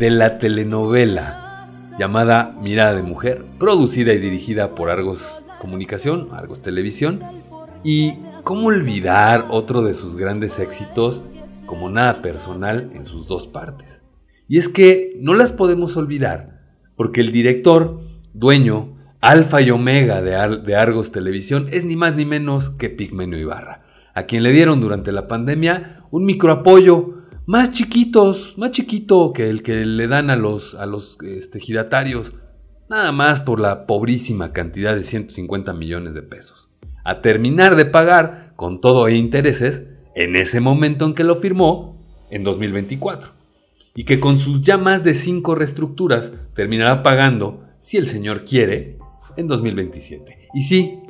de 0.00 0.10
la 0.10 0.38
telenovela 0.38 1.68
llamada 1.96 2.56
Mirada 2.60 2.92
de 2.92 3.04
Mujer, 3.04 3.44
producida 3.56 4.12
y 4.14 4.18
dirigida 4.18 4.74
por 4.74 4.90
Argos 4.90 5.46
Comunicación, 5.60 6.30
Argos 6.32 6.62
Televisión? 6.62 7.20
Y 7.84 8.14
cómo 8.42 8.66
olvidar 8.66 9.46
otro 9.48 9.82
de 9.82 9.94
sus 9.94 10.16
grandes 10.16 10.58
éxitos 10.58 11.20
como 11.66 11.88
nada 11.88 12.20
personal 12.20 12.90
en 12.94 13.04
sus 13.04 13.28
dos 13.28 13.46
partes. 13.46 14.02
Y 14.48 14.58
es 14.58 14.68
que 14.68 15.16
no 15.20 15.34
las 15.34 15.52
podemos 15.52 15.96
olvidar, 15.96 16.55
porque 16.96 17.20
el 17.20 17.32
director, 17.32 18.00
dueño, 18.32 18.96
alfa 19.20 19.60
y 19.60 19.70
omega 19.70 20.22
de, 20.22 20.76
Argos 20.76 21.12
Televisión 21.12 21.66
es 21.70 21.84
ni 21.84 21.96
más 21.96 22.14
ni 22.14 22.24
menos 22.24 22.70
que 22.70 22.90
Pigmenio 22.90 23.38
Ibarra, 23.38 23.82
a 24.14 24.24
quien 24.24 24.42
le 24.42 24.52
dieron 24.52 24.80
durante 24.80 25.12
la 25.12 25.28
pandemia 25.28 26.04
un 26.10 26.24
microapoyo 26.24 27.14
más 27.46 27.72
chiquitos, 27.72 28.54
más 28.56 28.72
chiquito 28.72 29.32
que 29.32 29.48
el 29.48 29.62
que 29.62 29.84
le 29.84 30.08
dan 30.08 30.30
a 30.30 30.36
los, 30.36 30.74
a 30.74 30.86
los 30.86 31.18
este, 31.22 31.60
giratarios, 31.60 32.34
nada 32.88 33.12
más 33.12 33.40
por 33.40 33.60
la 33.60 33.86
pobrísima 33.86 34.52
cantidad 34.52 34.94
de 34.94 35.04
150 35.04 35.72
millones 35.72 36.14
de 36.14 36.22
pesos. 36.22 36.70
A 37.04 37.20
terminar 37.20 37.76
de 37.76 37.84
pagar, 37.84 38.52
con 38.56 38.80
todo 38.80 39.06
e 39.06 39.14
intereses, 39.16 39.86
en 40.16 40.34
ese 40.34 40.60
momento 40.60 41.04
en 41.04 41.14
que 41.14 41.24
lo 41.24 41.36
firmó, 41.36 42.04
en 42.30 42.42
2024. 42.42 43.35
Y 43.96 44.04
que 44.04 44.20
con 44.20 44.38
sus 44.38 44.60
ya 44.60 44.78
más 44.78 45.02
de 45.02 45.14
cinco 45.14 45.54
reestructuras 45.56 46.32
terminará 46.54 47.02
pagando, 47.02 47.64
si 47.80 47.96
el 47.96 48.06
señor 48.06 48.44
quiere, 48.44 48.98
en 49.36 49.48
2027. 49.48 50.48
Y 50.54 50.62
sí, 50.62 51.00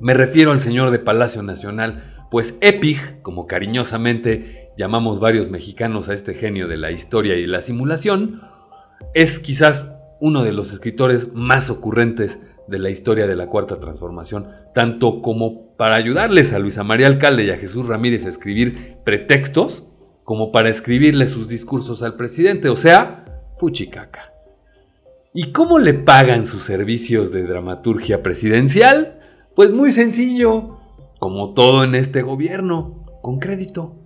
me 0.00 0.14
refiero 0.14 0.52
al 0.52 0.60
señor 0.60 0.90
de 0.90 1.00
Palacio 1.00 1.42
Nacional, 1.42 2.26
pues 2.30 2.56
Epig, 2.60 3.20
como 3.22 3.46
cariñosamente 3.46 4.70
llamamos 4.76 5.18
varios 5.18 5.50
mexicanos 5.50 6.08
a 6.08 6.14
este 6.14 6.34
genio 6.34 6.68
de 6.68 6.76
la 6.76 6.92
historia 6.92 7.34
y 7.34 7.44
la 7.44 7.60
simulación, 7.60 8.42
es 9.14 9.40
quizás 9.40 9.92
uno 10.20 10.44
de 10.44 10.52
los 10.52 10.72
escritores 10.72 11.32
más 11.34 11.70
ocurrentes 11.70 12.40
de 12.68 12.78
la 12.78 12.90
historia 12.90 13.26
de 13.26 13.34
la 13.34 13.48
Cuarta 13.48 13.80
Transformación, 13.80 14.46
tanto 14.74 15.20
como 15.22 15.74
para 15.76 15.96
ayudarles 15.96 16.52
a 16.52 16.58
Luisa 16.58 16.84
María 16.84 17.06
Alcalde 17.06 17.44
y 17.44 17.50
a 17.50 17.56
Jesús 17.56 17.88
Ramírez 17.88 18.26
a 18.26 18.28
escribir 18.28 18.98
pretextos, 19.04 19.87
como 20.28 20.52
para 20.52 20.68
escribirle 20.68 21.26
sus 21.26 21.48
discursos 21.48 22.02
al 22.02 22.14
presidente, 22.16 22.68
o 22.68 22.76
sea, 22.76 23.24
fuchicaca. 23.56 24.34
¿Y 25.32 25.52
cómo 25.52 25.78
le 25.78 25.94
pagan 25.94 26.46
sus 26.46 26.64
servicios 26.64 27.32
de 27.32 27.44
dramaturgia 27.44 28.22
presidencial? 28.22 29.20
Pues 29.56 29.72
muy 29.72 29.90
sencillo, 29.90 30.80
como 31.18 31.54
todo 31.54 31.82
en 31.82 31.94
este 31.94 32.20
gobierno, 32.20 33.06
con 33.22 33.38
crédito. 33.38 33.96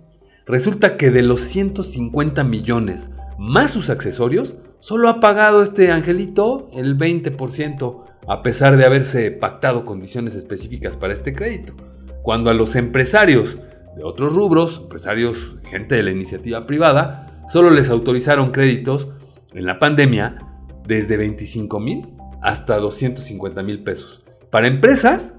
Resulta 0.45 0.95
que 0.95 1.11
de 1.11 1.23
los 1.23 1.41
150 1.41 2.41
millones 2.45 3.09
más 3.37 3.71
sus 3.71 3.89
accesorios, 3.89 4.55
solo 4.79 5.09
ha 5.09 5.19
pagado 5.19 5.61
este 5.61 5.91
angelito 5.91 6.69
el 6.71 6.97
20%, 6.97 8.05
a 8.29 8.43
pesar 8.43 8.77
de 8.77 8.85
haberse 8.85 9.29
pactado 9.31 9.83
condiciones 9.83 10.35
específicas 10.35 10.95
para 10.95 11.11
este 11.11 11.33
crédito. 11.33 11.73
Cuando 12.21 12.49
a 12.49 12.53
los 12.53 12.77
empresarios 12.77 13.59
de 13.95 14.03
otros 14.03 14.33
rubros, 14.33 14.81
empresarios, 14.83 15.55
gente 15.65 15.95
de 15.95 16.03
la 16.03 16.11
iniciativa 16.11 16.65
privada, 16.65 17.43
solo 17.47 17.69
les 17.69 17.89
autorizaron 17.89 18.51
créditos 18.51 19.09
en 19.53 19.65
la 19.65 19.79
pandemia 19.79 20.37
desde 20.87 21.17
25 21.17 21.79
mil 21.79 22.13
hasta 22.41 22.77
250 22.77 23.63
mil 23.63 23.83
pesos. 23.83 24.23
Para 24.49 24.67
empresas 24.67 25.35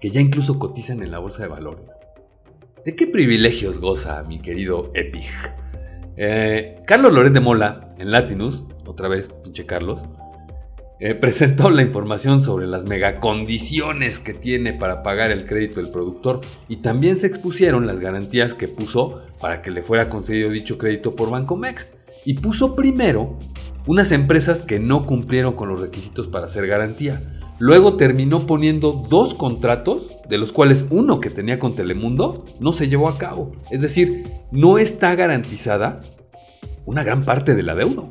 que 0.00 0.10
ya 0.10 0.20
incluso 0.20 0.58
cotizan 0.58 1.02
en 1.02 1.10
la 1.10 1.18
bolsa 1.18 1.42
de 1.42 1.48
valores. 1.48 1.90
¿De 2.84 2.94
qué 2.94 3.06
privilegios 3.06 3.78
goza 3.78 4.22
mi 4.22 4.40
querido 4.40 4.90
Epig? 4.94 5.26
Eh, 6.16 6.82
Carlos 6.86 7.12
Loret 7.12 7.32
de 7.32 7.40
Mola, 7.40 7.94
en 7.98 8.10
Latinus, 8.10 8.64
otra 8.86 9.08
vez, 9.08 9.28
pinche 9.44 9.66
Carlos, 9.66 10.02
eh, 11.00 11.14
presentó 11.20 11.70
la 11.70 11.82
información 11.82 12.40
sobre 12.40 12.66
las 12.66 12.84
megacondiciones 12.84 14.18
que 14.18 14.34
tiene 14.34 14.72
para 14.72 15.02
pagar 15.02 15.30
el 15.30 15.46
crédito 15.46 15.80
del 15.80 15.90
productor 15.90 16.40
y 16.68 16.76
también 16.76 17.16
se 17.16 17.26
expusieron 17.26 17.86
las 17.86 18.00
garantías 18.00 18.54
que 18.54 18.68
puso 18.68 19.22
para 19.40 19.62
que 19.62 19.70
le 19.70 19.82
fuera 19.82 20.08
concedido 20.08 20.50
dicho 20.50 20.78
crédito 20.78 21.14
por 21.14 21.30
Bancomext. 21.30 21.94
Y 22.24 22.34
puso 22.34 22.76
primero 22.76 23.38
unas 23.86 24.12
empresas 24.12 24.62
que 24.62 24.78
no 24.78 25.06
cumplieron 25.06 25.54
con 25.54 25.68
los 25.68 25.80
requisitos 25.80 26.26
para 26.26 26.46
hacer 26.46 26.66
garantía. 26.66 27.22
Luego 27.58 27.96
terminó 27.96 28.46
poniendo 28.46 28.92
dos 28.92 29.34
contratos, 29.34 30.16
de 30.28 30.38
los 30.38 30.52
cuales 30.52 30.84
uno 30.90 31.20
que 31.20 31.30
tenía 31.30 31.58
con 31.58 31.74
Telemundo 31.74 32.44
no 32.60 32.72
se 32.72 32.88
llevó 32.88 33.08
a 33.08 33.18
cabo. 33.18 33.52
Es 33.70 33.80
decir, 33.80 34.24
no 34.52 34.78
está 34.78 35.14
garantizada 35.14 36.00
una 36.84 37.02
gran 37.02 37.22
parte 37.22 37.54
de 37.54 37.62
la 37.62 37.74
deuda. 37.74 38.04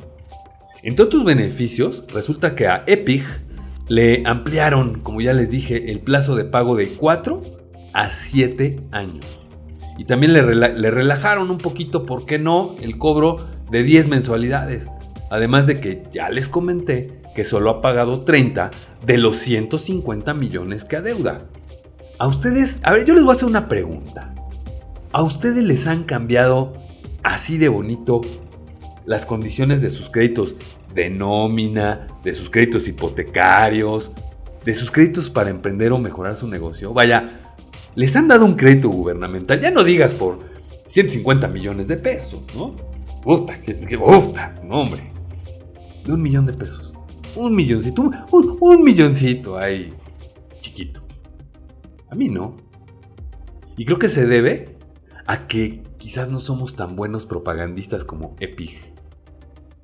Entre 0.82 1.04
otros 1.04 1.24
beneficios, 1.24 2.04
resulta 2.12 2.54
que 2.54 2.68
a 2.68 2.84
Epic 2.86 3.24
le 3.88 4.22
ampliaron, 4.26 5.00
como 5.00 5.20
ya 5.20 5.32
les 5.32 5.50
dije, 5.50 5.90
el 5.90 6.00
plazo 6.00 6.36
de 6.36 6.44
pago 6.44 6.76
de 6.76 6.88
4 6.88 7.42
a 7.92 8.10
7 8.10 8.80
años. 8.92 9.46
Y 9.96 10.04
también 10.04 10.32
le, 10.32 10.54
le 10.54 10.90
relajaron 10.90 11.50
un 11.50 11.58
poquito, 11.58 12.06
¿por 12.06 12.26
qué 12.26 12.38
no?, 12.38 12.76
el 12.80 12.98
cobro 12.98 13.36
de 13.70 13.82
10 13.82 14.08
mensualidades. 14.08 14.88
Además 15.30 15.66
de 15.66 15.80
que 15.80 16.04
ya 16.12 16.30
les 16.30 16.48
comenté 16.48 17.20
que 17.34 17.44
solo 17.44 17.70
ha 17.70 17.82
pagado 17.82 18.22
30 18.22 18.70
de 19.04 19.18
los 19.18 19.36
150 19.36 20.34
millones 20.34 20.84
que 20.84 20.96
adeuda. 20.96 21.38
A 22.18 22.26
ustedes, 22.26 22.80
a 22.82 22.92
ver, 22.92 23.04
yo 23.04 23.14
les 23.14 23.22
voy 23.22 23.32
a 23.32 23.36
hacer 23.36 23.48
una 23.48 23.68
pregunta. 23.68 24.34
¿A 25.12 25.22
ustedes 25.22 25.62
les 25.64 25.86
han 25.86 26.04
cambiado 26.04 26.72
así 27.22 27.58
de 27.58 27.68
bonito 27.68 28.20
las 29.08 29.24
condiciones 29.24 29.80
de 29.80 29.88
sus 29.88 30.10
créditos 30.10 30.54
de 30.94 31.08
nómina, 31.08 32.06
de 32.22 32.34
sus 32.34 32.50
créditos 32.50 32.86
hipotecarios, 32.86 34.12
de 34.64 34.74
sus 34.74 34.90
créditos 34.90 35.30
para 35.30 35.48
emprender 35.48 35.92
o 35.92 35.98
mejorar 35.98 36.36
su 36.36 36.46
negocio? 36.46 36.92
Vaya, 36.92 37.40
les 37.94 38.14
han 38.14 38.28
dado 38.28 38.44
un 38.44 38.54
crédito 38.54 38.90
gubernamental, 38.90 39.60
ya 39.60 39.70
no 39.70 39.82
digas 39.82 40.12
por 40.12 40.40
150 40.88 41.48
millones 41.48 41.88
de 41.88 41.96
pesos, 41.96 42.42
¿no? 42.54 42.76
Puta, 43.22 43.58
que, 43.60 43.74
puta, 43.98 44.54
no 44.62 44.82
hombre 44.82 45.10
de 46.04 46.12
un 46.12 46.22
millón 46.22 46.44
de 46.44 46.52
pesos. 46.52 46.92
Un 47.34 47.56
milloncito, 47.56 48.10
un, 48.60 48.82
milloncito 48.82 49.56
ahí, 49.56 49.90
chiquito. 50.60 51.02
A 52.10 52.14
mí 52.14 52.28
no. 52.28 52.56
Y 53.76 53.86
creo 53.86 53.98
que 53.98 54.08
se 54.10 54.26
debe 54.26 54.76
a 55.26 55.46
que 55.46 55.82
quizás 55.98 56.28
no 56.28 56.40
somos 56.40 56.76
tan 56.76 56.94
buenos 56.94 57.24
propagandistas 57.24 58.04
como 58.04 58.36
Epig. 58.40 58.97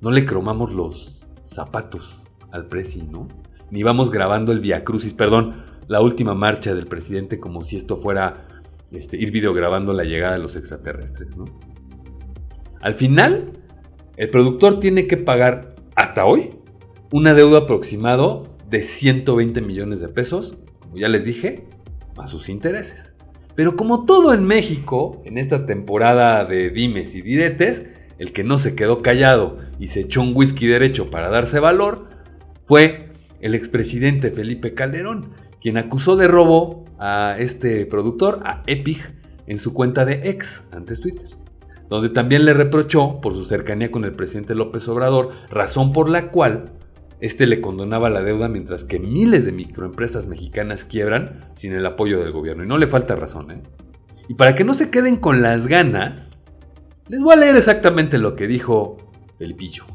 No 0.05 0.11
le 0.11 0.23
cromamos 0.23 0.75
los 0.75 1.25
zapatos 1.45 2.17
al 2.51 2.67
presi, 2.67 3.01
¿no? 3.01 3.27
Ni 3.71 3.81
vamos 3.81 4.11
grabando 4.11 4.51
el 4.51 4.59
Via 4.59 4.83
Crucis, 4.83 5.15
perdón, 5.15 5.63
la 5.87 5.99
última 5.99 6.35
marcha 6.35 6.75
del 6.75 6.85
presidente 6.85 7.39
como 7.39 7.63
si 7.63 7.75
esto 7.75 7.97
fuera 7.97 8.45
este, 8.91 9.17
ir 9.17 9.31
videograbando 9.31 9.93
la 9.93 10.03
llegada 10.03 10.33
de 10.33 10.43
los 10.43 10.55
extraterrestres, 10.57 11.35
¿no? 11.35 11.45
Al 12.81 12.93
final, 12.93 13.53
el 14.15 14.29
productor 14.29 14.79
tiene 14.79 15.07
que 15.07 15.17
pagar 15.17 15.73
hasta 15.95 16.25
hoy, 16.25 16.51
una 17.11 17.33
deuda 17.33 17.61
aproximado 17.61 18.55
de 18.69 18.83
120 18.83 19.59
millones 19.61 20.01
de 20.01 20.09
pesos, 20.09 20.55
como 20.81 20.97
ya 20.97 21.07
les 21.07 21.25
dije, 21.25 21.67
más 22.15 22.29
sus 22.29 22.49
intereses. 22.49 23.15
Pero 23.55 23.75
como 23.75 24.05
todo 24.05 24.35
en 24.35 24.45
México, 24.45 25.23
en 25.25 25.39
esta 25.39 25.65
temporada 25.65 26.45
de 26.45 26.69
dimes 26.69 27.15
y 27.15 27.23
diretes, 27.23 27.87
el 28.17 28.31
que 28.31 28.43
no 28.43 28.57
se 28.57 28.75
quedó 28.75 29.01
callado 29.01 29.57
y 29.79 29.87
se 29.87 30.01
echó 30.01 30.21
un 30.21 30.33
whisky 30.35 30.67
derecho 30.67 31.09
para 31.09 31.29
darse 31.29 31.59
valor 31.59 32.07
fue 32.65 33.11
el 33.41 33.55
expresidente 33.55 34.31
Felipe 34.31 34.73
Calderón, 34.73 35.31
quien 35.59 35.77
acusó 35.77 36.15
de 36.15 36.27
robo 36.27 36.85
a 36.97 37.35
este 37.37 37.85
productor, 37.85 38.39
a 38.43 38.63
Epig, 38.67 39.01
en 39.47 39.57
su 39.57 39.73
cuenta 39.73 40.05
de 40.05 40.29
ex, 40.29 40.67
antes 40.71 40.99
Twitter 41.01 41.29
donde 41.89 42.09
también 42.09 42.45
le 42.45 42.53
reprochó 42.53 43.21
por 43.21 43.33
su 43.33 43.45
cercanía 43.45 43.91
con 43.91 44.05
el 44.05 44.13
presidente 44.13 44.55
López 44.55 44.87
Obrador, 44.87 45.29
razón 45.49 45.93
por 45.93 46.09
la 46.09 46.31
cual 46.31 46.71
este 47.19 47.45
le 47.45 47.61
condonaba 47.61 48.09
la 48.09 48.21
deuda 48.21 48.49
mientras 48.49 48.83
que 48.83 48.99
miles 48.99 49.45
de 49.45 49.51
microempresas 49.51 50.27
mexicanas 50.27 50.83
quiebran 50.83 51.39
sin 51.55 51.73
el 51.73 51.85
apoyo 51.85 52.19
del 52.19 52.31
gobierno. 52.31 52.63
Y 52.63 52.67
no 52.67 52.77
le 52.77 52.87
falta 52.87 53.15
razón, 53.15 53.51
¿eh? 53.51 53.63
Y 54.27 54.33
para 54.33 54.55
que 54.55 54.63
no 54.63 54.73
se 54.73 54.89
queden 54.89 55.17
con 55.17 55.41
las 55.41 55.67
ganas, 55.67 56.31
les 57.07 57.21
voy 57.21 57.33
a 57.33 57.37
leer 57.37 57.55
exactamente 57.55 58.17
lo 58.17 58.35
que 58.35 58.47
dijo 58.47 58.97
el 59.39 59.55
pillo. 59.55 59.85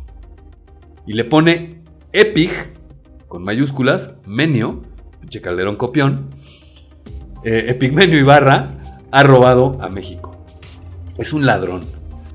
Y 1.07 1.15
le 1.15 1.25
pone 1.25 1.83
EPIG, 2.13 2.51
con 3.29 3.45
mayúsculas, 3.45 4.17
Menio, 4.27 4.83
pinche 5.21 5.41
Calderón 5.41 5.77
copión, 5.77 6.31
eh, 7.45 7.65
Epigmenio 7.69 8.19
Ibarra 8.19 8.79
ha 9.11 9.23
robado 9.23 9.79
a 9.81 9.89
México 9.89 10.31
es 11.21 11.35
un 11.35 11.45
ladrón. 11.45 11.83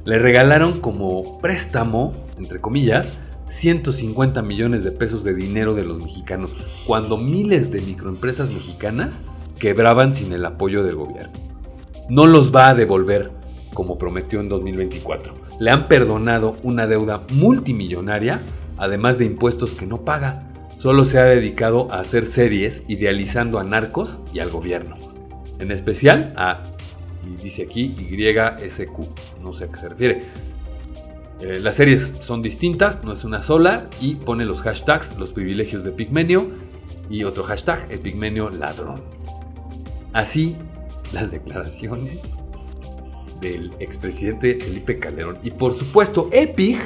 Le 0.06 0.20
regalaron 0.20 0.80
como 0.80 1.40
préstamo, 1.40 2.14
entre 2.38 2.62
comillas, 2.62 3.14
150 3.48 4.44
millones 4.44 4.84
de 4.84 4.92
pesos 4.92 5.24
de 5.24 5.34
dinero 5.34 5.74
de 5.74 5.84
los 5.84 6.04
mexicanos, 6.04 6.52
cuando 6.86 7.18
miles 7.18 7.72
de 7.72 7.82
microempresas 7.82 8.52
mexicanas 8.52 9.24
quebraban 9.60 10.14
sin 10.14 10.32
el 10.34 10.46
apoyo 10.46 10.84
del 10.84 10.98
gobierno. 10.98 11.34
No 12.10 12.28
los 12.28 12.56
va 12.56 12.70
a 12.70 12.76
devolver 12.76 13.32
como 13.76 14.00
prometió 14.00 14.40
en 14.40 14.50
2024. 14.50 15.36
Le 15.60 15.70
han 15.70 15.88
perdonado 15.88 16.58
una 16.64 16.88
deuda 16.88 17.22
multimillonaria, 17.34 18.42
además 18.78 19.20
de 19.20 19.26
impuestos 19.26 19.76
que 19.76 19.86
no 19.86 20.04
paga. 20.04 20.52
Solo 20.80 21.06
se 21.06 21.20
ha 21.20 21.26
dedicado 21.26 21.88
a 21.92 22.00
hacer 22.00 22.26
series 22.26 22.84
idealizando 22.88 23.60
a 23.60 23.64
narcos 23.64 24.20
y 24.34 24.40
al 24.40 24.50
gobierno. 24.50 24.96
En 25.60 25.72
especial 25.72 26.34
a, 26.36 26.64
y 27.24 27.42
dice 27.42 27.64
aquí, 27.64 27.96
YSQ. 27.96 29.42
No 29.42 29.54
sé 29.54 29.66
a 29.66 29.68
qué 29.68 29.78
se 29.78 29.90
refiere. 29.90 30.20
Eh, 31.42 31.60
las 31.62 31.76
series 31.76 32.14
son 32.22 32.42
distintas, 32.42 33.04
no 33.04 33.14
es 33.14 33.24
una 33.24 33.42
sola, 33.42 33.90
y 34.02 34.16
pone 34.16 34.46
los 34.46 34.62
hashtags, 34.62 35.18
los 35.18 35.34
privilegios 35.34 35.84
de 35.84 35.92
Pigmenio, 35.92 36.50
y 37.10 37.24
otro 37.24 37.44
hashtag, 37.44 37.88
el 37.92 38.00
Pigmenio 38.00 38.50
ladrón. 38.50 39.02
Así, 40.14 40.56
las 41.14 41.32
declaraciones 41.32 42.30
del 43.40 43.72
expresidente 43.80 44.58
Felipe 44.60 45.00
Calderón. 45.00 45.38
Y 45.44 45.52
por 45.52 45.78
supuesto, 45.78 46.30
Epic, 46.32 46.80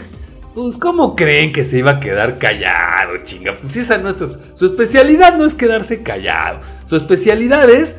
pues 0.53 0.77
¿cómo 0.77 1.15
creen 1.15 1.51
que 1.51 1.63
se 1.63 1.79
iba 1.79 1.91
a 1.91 1.99
quedar 1.99 2.38
callado, 2.38 3.23
chinga? 3.23 3.53
Pues 3.53 3.75
esa 3.75 3.97
no 3.97 4.09
es 4.09 4.17
su, 4.17 4.38
su 4.53 4.65
especialidad, 4.65 5.38
no 5.38 5.45
es 5.45 5.55
quedarse 5.55 6.01
callado. 6.03 6.59
Su 6.85 6.95
especialidad 6.95 7.69
es 7.69 7.97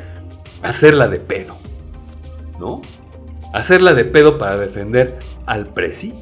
hacerla 0.62 1.08
de 1.08 1.20
pedo, 1.20 1.56
¿no? 2.58 2.80
Hacerla 3.52 3.94
de 3.94 4.04
pedo 4.04 4.38
para 4.38 4.56
defender 4.56 5.18
al 5.46 5.66
presi 5.66 6.14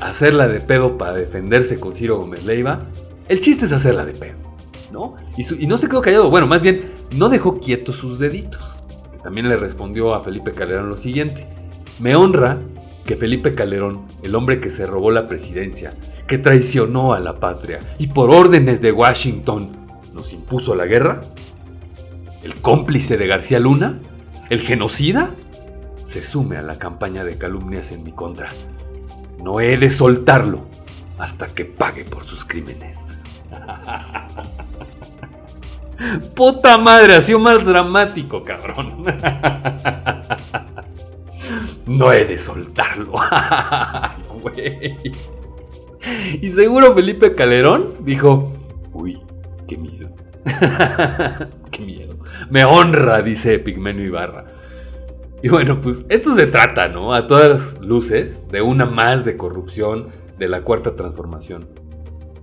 hacerla 0.00 0.48
de 0.48 0.60
pedo 0.60 0.98
para 0.98 1.12
defenderse 1.12 1.78
con 1.78 1.94
Ciro 1.94 2.18
Gómez 2.18 2.44
Leiva. 2.44 2.86
El 3.28 3.40
chiste 3.40 3.66
es 3.66 3.72
hacerla 3.72 4.04
de 4.04 4.12
pedo, 4.12 4.36
¿no? 4.90 5.14
Y, 5.36 5.66
no 5.66 5.78
se 5.78 5.88
quedó 5.88 6.00
callado, 6.00 6.30
bueno, 6.30 6.46
más 6.46 6.62
bien 6.62 6.92
no 7.14 7.28
dejó 7.28 7.60
quietos 7.60 7.96
sus 7.96 8.18
deditos. 8.18 8.76
También 9.22 9.48
le 9.48 9.56
respondió 9.56 10.14
a 10.14 10.22
Felipe 10.22 10.52
Calderón 10.52 10.88
lo 10.88 10.96
siguiente. 10.96 11.46
Me 11.98 12.16
honra 12.16 12.58
que 13.04 13.16
Felipe 13.16 13.54
Calderón, 13.54 14.06
el 14.22 14.34
hombre 14.34 14.60
que 14.60 14.70
se 14.70 14.86
robó 14.86 15.10
la 15.10 15.26
presidencia, 15.26 15.94
que 16.26 16.38
traicionó 16.38 17.12
a 17.12 17.20
la 17.20 17.36
patria 17.36 17.80
y 17.98 18.08
por 18.08 18.30
órdenes 18.30 18.80
de 18.80 18.92
Washington 18.92 19.70
nos 20.12 20.32
impuso 20.32 20.74
la 20.74 20.86
guerra, 20.86 21.20
el 22.42 22.54
cómplice 22.56 23.16
de 23.16 23.26
García 23.26 23.58
Luna, 23.58 24.00
el 24.48 24.60
genocida, 24.60 25.34
se 26.04 26.22
sume 26.22 26.56
a 26.56 26.62
la 26.62 26.78
campaña 26.78 27.24
de 27.24 27.36
calumnias 27.36 27.92
en 27.92 28.02
mi 28.02 28.12
contra 28.12 28.48
no 29.42 29.60
he 29.60 29.76
de 29.76 29.90
soltarlo 29.90 30.66
hasta 31.18 31.48
que 31.48 31.64
pague 31.64 32.04
por 32.04 32.24
sus 32.24 32.44
crímenes. 32.44 33.16
Puta 36.34 36.78
madre, 36.78 37.14
ha 37.14 37.20
sido 37.20 37.38
más 37.38 37.64
dramático, 37.64 38.42
cabrón. 38.42 39.02
No 41.86 42.12
he 42.12 42.24
de 42.24 42.38
soltarlo. 42.38 43.14
Y 46.40 46.48
seguro 46.48 46.94
Felipe 46.94 47.34
Calderón 47.34 47.94
dijo, 48.00 48.52
uy, 48.92 49.18
qué 49.68 49.76
miedo. 49.76 50.08
qué 51.70 51.82
miedo. 51.84 52.16
Me 52.48 52.64
honra, 52.64 53.20
dice 53.20 53.58
Pigmenio 53.58 54.04
Ibarra. 54.06 54.46
Y 55.42 55.48
bueno, 55.48 55.80
pues 55.80 56.04
esto 56.08 56.34
se 56.34 56.46
trata, 56.46 56.88
¿no? 56.88 57.14
A 57.14 57.26
todas 57.26 57.78
luces, 57.80 58.48
de 58.48 58.62
una 58.62 58.86
más 58.86 59.24
de 59.24 59.36
corrupción 59.36 60.08
de 60.38 60.48
la 60.48 60.62
cuarta 60.62 60.96
transformación. 60.96 61.68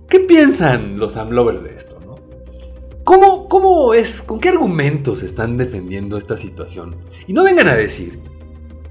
¿Qué 0.08 0.20
piensan 0.20 0.98
los 0.98 1.16
AMLovers 1.16 1.62
de 1.62 1.74
esto? 1.74 1.97
¿Cómo, 3.08 3.48
¿Cómo 3.48 3.94
es? 3.94 4.20
¿Con 4.20 4.38
qué 4.38 4.50
argumentos 4.50 5.22
están 5.22 5.56
defendiendo 5.56 6.18
esta 6.18 6.36
situación? 6.36 6.94
Y 7.26 7.32
no 7.32 7.42
vengan 7.42 7.66
a 7.68 7.74
decir 7.74 8.20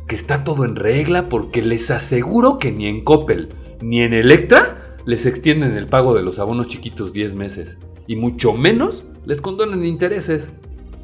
que 0.07 0.15
está 0.15 0.43
todo 0.43 0.65
en 0.65 0.75
regla 0.75 1.29
porque 1.29 1.61
les 1.61 1.91
aseguro 1.91 2.57
que 2.57 2.71
ni 2.71 2.87
en 2.87 3.03
Coppel 3.03 3.49
ni 3.79 4.01
en 4.01 4.15
Electra 4.15 4.97
les 5.05 5.27
extienden 5.27 5.77
el 5.77 5.85
pago 5.85 6.15
de 6.15 6.23
los 6.23 6.39
abonos 6.39 6.65
chiquitos 6.65 7.13
10 7.13 7.35
meses. 7.35 7.77
Y 8.07 8.15
mucho 8.15 8.53
menos 8.53 9.03
les 9.27 9.39
condonan 9.39 9.85
intereses. 9.85 10.51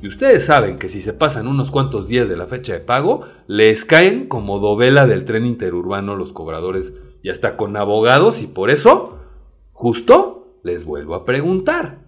Y 0.01 0.07
ustedes 0.07 0.43
saben 0.43 0.79
que 0.79 0.89
si 0.89 1.03
se 1.03 1.13
pasan 1.13 1.45
unos 1.45 1.69
cuantos 1.69 2.07
días 2.07 2.27
de 2.27 2.35
la 2.35 2.47
fecha 2.47 2.73
de 2.73 2.79
pago, 2.79 3.27
les 3.45 3.85
caen 3.85 4.27
como 4.27 4.57
dovela 4.57 5.05
del 5.05 5.23
tren 5.23 5.45
interurbano 5.45 6.15
los 6.15 6.33
cobradores 6.33 6.95
y 7.21 7.29
hasta 7.29 7.57
con 7.57 7.77
abogados 7.77 8.41
y 8.41 8.47
por 8.47 8.71
eso, 8.71 9.19
justo, 9.71 10.57
les 10.63 10.83
vuelvo 10.83 11.13
a 11.13 11.25
preguntar. 11.25 12.02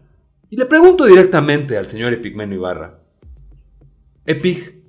Y 0.49 0.57
le 0.57 0.65
pregunto 0.65 1.05
directamente 1.05 1.77
al 1.77 1.85
señor 1.85 2.13
Epigmenio 2.13 2.57
Ibarra. 2.57 2.99
Epig, 4.25 4.83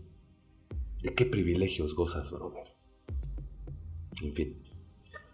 ¿de 1.02 1.14
qué 1.14 1.24
privilegios 1.24 1.94
gozas, 1.94 2.30
brother? 2.30 2.64
En 4.22 4.32
fin. 4.32 4.62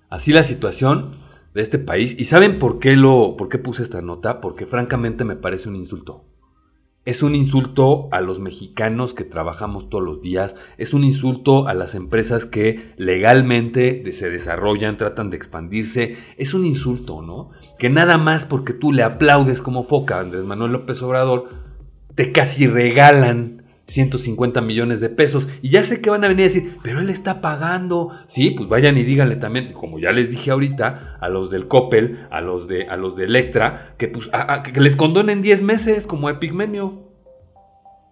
Así 0.08 0.32
la 0.32 0.44
situación 0.44 1.12
de 1.54 1.62
este 1.62 1.78
país. 1.78 2.16
¿Y 2.18 2.24
saben 2.24 2.58
por 2.58 2.78
qué, 2.78 2.96
lo, 2.96 3.36
por 3.36 3.48
qué 3.48 3.58
puse 3.58 3.82
esta 3.82 4.02
nota? 4.02 4.40
Porque 4.40 4.66
francamente 4.66 5.24
me 5.24 5.36
parece 5.36 5.68
un 5.68 5.76
insulto. 5.76 6.24
Es 7.04 7.24
un 7.24 7.34
insulto 7.34 8.08
a 8.12 8.20
los 8.20 8.38
mexicanos 8.38 9.12
que 9.12 9.24
trabajamos 9.24 9.90
todos 9.90 10.04
los 10.04 10.20
días, 10.20 10.54
es 10.78 10.94
un 10.94 11.02
insulto 11.02 11.66
a 11.66 11.74
las 11.74 11.96
empresas 11.96 12.46
que 12.46 12.92
legalmente 12.96 14.12
se 14.12 14.30
desarrollan, 14.30 14.96
tratan 14.96 15.28
de 15.28 15.36
expandirse, 15.36 16.16
es 16.36 16.54
un 16.54 16.64
insulto, 16.64 17.20
¿no? 17.20 17.50
Que 17.76 17.90
nada 17.90 18.18
más 18.18 18.46
porque 18.46 18.72
tú 18.72 18.92
le 18.92 19.02
aplaudes 19.02 19.62
como 19.62 19.82
foca 19.82 20.20
Andrés 20.20 20.44
Manuel 20.44 20.72
López 20.72 21.02
Obrador, 21.02 21.48
te 22.14 22.30
casi 22.30 22.68
regalan 22.68 23.61
150 23.92 24.60
millones 24.60 25.00
de 25.00 25.08
pesos. 25.08 25.48
Y 25.60 25.70
ya 25.70 25.82
sé 25.82 26.00
que 26.00 26.10
van 26.10 26.24
a 26.24 26.28
venir 26.28 26.44
a 26.44 26.48
decir, 26.48 26.78
pero 26.82 27.00
él 27.00 27.10
está 27.10 27.40
pagando. 27.40 28.10
Sí, 28.26 28.50
pues 28.50 28.68
vayan 28.68 28.96
y 28.98 29.02
díganle 29.02 29.36
también, 29.36 29.72
como 29.72 29.98
ya 29.98 30.12
les 30.12 30.30
dije 30.30 30.50
ahorita, 30.50 31.18
a 31.20 31.28
los 31.28 31.50
del 31.50 31.68
Coppel, 31.68 32.26
a 32.30 32.40
los 32.40 32.68
de, 32.68 32.86
a 32.86 32.96
los 32.96 33.16
de 33.16 33.24
Electra, 33.24 33.94
que, 33.98 34.08
pues, 34.08 34.30
que 34.72 34.80
les 34.80 34.96
condonen 34.96 35.42
10 35.42 35.62
meses 35.62 36.06
como 36.06 36.28
a 36.28 36.32
Epigmenio. 36.32 37.10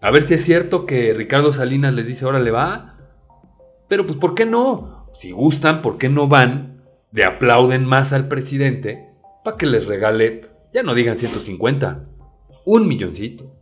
A 0.00 0.10
ver 0.10 0.22
si 0.22 0.34
es 0.34 0.44
cierto 0.44 0.86
que 0.86 1.12
Ricardo 1.14 1.52
Salinas 1.52 1.94
les 1.94 2.06
dice, 2.06 2.24
ahora 2.24 2.40
le 2.40 2.50
va. 2.50 2.96
Pero 3.88 4.06
pues, 4.06 4.18
¿por 4.18 4.34
qué 4.34 4.46
no? 4.46 5.08
Si 5.12 5.32
gustan, 5.32 5.82
¿por 5.82 5.98
qué 5.98 6.08
no 6.08 6.28
van? 6.28 6.82
Le 7.12 7.24
aplauden 7.24 7.84
más 7.84 8.12
al 8.12 8.28
presidente 8.28 9.08
para 9.44 9.56
que 9.56 9.66
les 9.66 9.86
regale, 9.86 10.48
ya 10.72 10.82
no 10.82 10.94
digan 10.94 11.16
150, 11.16 12.04
un 12.66 12.86
milloncito 12.86 13.60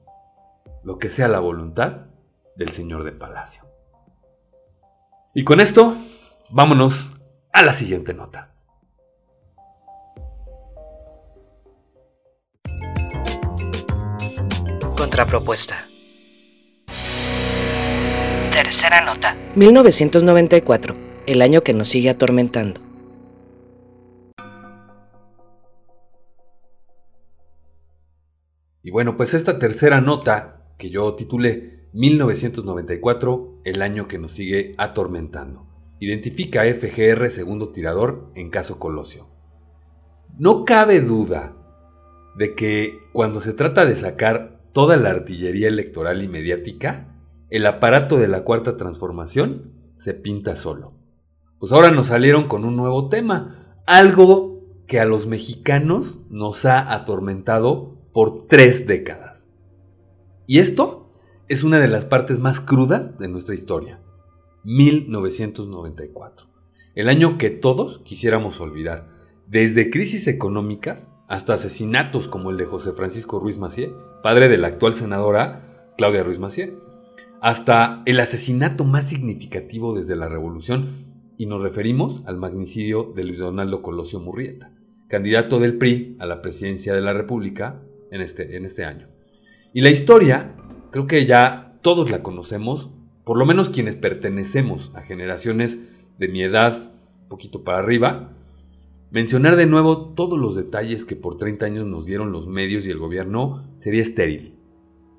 lo 0.88 0.98
que 0.98 1.10
sea 1.10 1.28
la 1.28 1.40
voluntad 1.40 2.06
del 2.58 2.72
Señor 2.72 3.04
de 3.04 3.12
Palacio. 3.12 3.62
Y 5.32 5.44
con 5.44 5.60
esto, 5.60 5.96
vámonos 6.50 7.12
a 7.52 7.62
la 7.62 7.72
siguiente 7.72 8.12
nota. 8.12 8.52
Contrapropuesta. 14.96 15.86
Tercera 18.52 19.02
nota. 19.02 19.36
1994, 19.54 20.96
el 21.26 21.42
año 21.42 21.62
que 21.62 21.72
nos 21.74 21.88
sigue 21.88 22.10
atormentando. 22.10 22.80
Y 28.82 28.90
bueno, 28.90 29.16
pues 29.16 29.34
esta 29.34 29.60
tercera 29.60 30.00
nota 30.00 30.72
que 30.76 30.90
yo 30.90 31.14
titulé 31.14 31.77
1994, 31.92 33.60
el 33.64 33.82
año 33.82 34.08
que 34.08 34.18
nos 34.18 34.32
sigue 34.32 34.74
atormentando. 34.78 35.66
Identifica 36.00 36.62
a 36.62 36.66
FGR 36.66 37.30
segundo 37.30 37.70
tirador 37.70 38.30
en 38.34 38.50
caso 38.50 38.78
Colosio. 38.78 39.28
No 40.38 40.64
cabe 40.64 41.00
duda 41.00 41.56
de 42.36 42.54
que 42.54 43.00
cuando 43.12 43.40
se 43.40 43.52
trata 43.52 43.84
de 43.84 43.96
sacar 43.96 44.60
toda 44.72 44.96
la 44.96 45.10
artillería 45.10 45.68
electoral 45.68 46.22
y 46.22 46.28
mediática, 46.28 47.16
el 47.50 47.66
aparato 47.66 48.16
de 48.16 48.28
la 48.28 48.44
cuarta 48.44 48.76
transformación 48.76 49.72
se 49.96 50.14
pinta 50.14 50.54
solo. 50.54 50.94
Pues 51.58 51.72
ahora 51.72 51.90
nos 51.90 52.08
salieron 52.08 52.46
con 52.46 52.64
un 52.64 52.76
nuevo 52.76 53.08
tema, 53.08 53.80
algo 53.86 54.84
que 54.86 55.00
a 55.00 55.04
los 55.04 55.26
mexicanos 55.26 56.20
nos 56.30 56.64
ha 56.64 56.92
atormentado 56.94 57.98
por 58.12 58.46
tres 58.46 58.86
décadas. 58.86 59.50
Y 60.46 60.60
esto 60.60 61.07
es 61.48 61.64
una 61.64 61.80
de 61.80 61.88
las 61.88 62.04
partes 62.04 62.40
más 62.40 62.60
crudas 62.60 63.18
de 63.18 63.28
nuestra 63.28 63.54
historia. 63.54 64.00
1994. 64.64 66.46
El 66.94 67.08
año 67.08 67.38
que 67.38 67.48
todos 67.48 68.00
quisiéramos 68.00 68.60
olvidar. 68.60 69.08
Desde 69.46 69.88
crisis 69.88 70.28
económicas 70.28 71.10
hasta 71.26 71.54
asesinatos 71.54 72.28
como 72.28 72.50
el 72.50 72.58
de 72.58 72.66
José 72.66 72.92
Francisco 72.92 73.40
Ruiz 73.40 73.58
Macié, 73.58 73.92
padre 74.22 74.48
de 74.48 74.58
la 74.58 74.68
actual 74.68 74.92
senadora 74.92 75.94
Claudia 75.96 76.22
Ruiz 76.22 76.38
Macié, 76.38 76.74
hasta 77.40 78.02
el 78.04 78.20
asesinato 78.20 78.84
más 78.84 79.06
significativo 79.06 79.94
desde 79.96 80.16
la 80.16 80.28
revolución, 80.28 81.06
y 81.38 81.46
nos 81.46 81.62
referimos 81.62 82.22
al 82.26 82.36
magnicidio 82.36 83.12
de 83.14 83.24
Luis 83.24 83.38
Donaldo 83.38 83.80
Colosio 83.80 84.20
Murrieta, 84.20 84.72
candidato 85.08 85.60
del 85.60 85.78
PRI 85.78 86.16
a 86.18 86.26
la 86.26 86.42
presidencia 86.42 86.92
de 86.94 87.00
la 87.00 87.14
República 87.14 87.80
en 88.10 88.20
este, 88.20 88.56
en 88.56 88.64
este 88.64 88.84
año. 88.84 89.08
Y 89.72 89.80
la 89.82 89.90
historia, 89.90 90.56
creo 90.90 91.06
que 91.06 91.26
ya 91.26 91.78
todos 91.82 92.10
la 92.10 92.22
conocemos, 92.22 92.90
por 93.24 93.38
lo 93.38 93.46
menos 93.46 93.68
quienes 93.68 93.96
pertenecemos 93.96 94.90
a 94.94 95.02
generaciones 95.02 95.78
de 96.18 96.28
mi 96.28 96.42
edad, 96.42 96.90
poquito 97.28 97.64
para 97.64 97.78
arriba, 97.78 98.32
mencionar 99.10 99.56
de 99.56 99.66
nuevo 99.66 100.14
todos 100.14 100.38
los 100.38 100.54
detalles 100.54 101.04
que 101.04 101.16
por 101.16 101.36
30 101.36 101.66
años 101.66 101.86
nos 101.86 102.06
dieron 102.06 102.32
los 102.32 102.46
medios 102.46 102.86
y 102.86 102.90
el 102.90 102.98
gobierno 102.98 103.64
sería 103.78 104.02
estéril, 104.02 104.54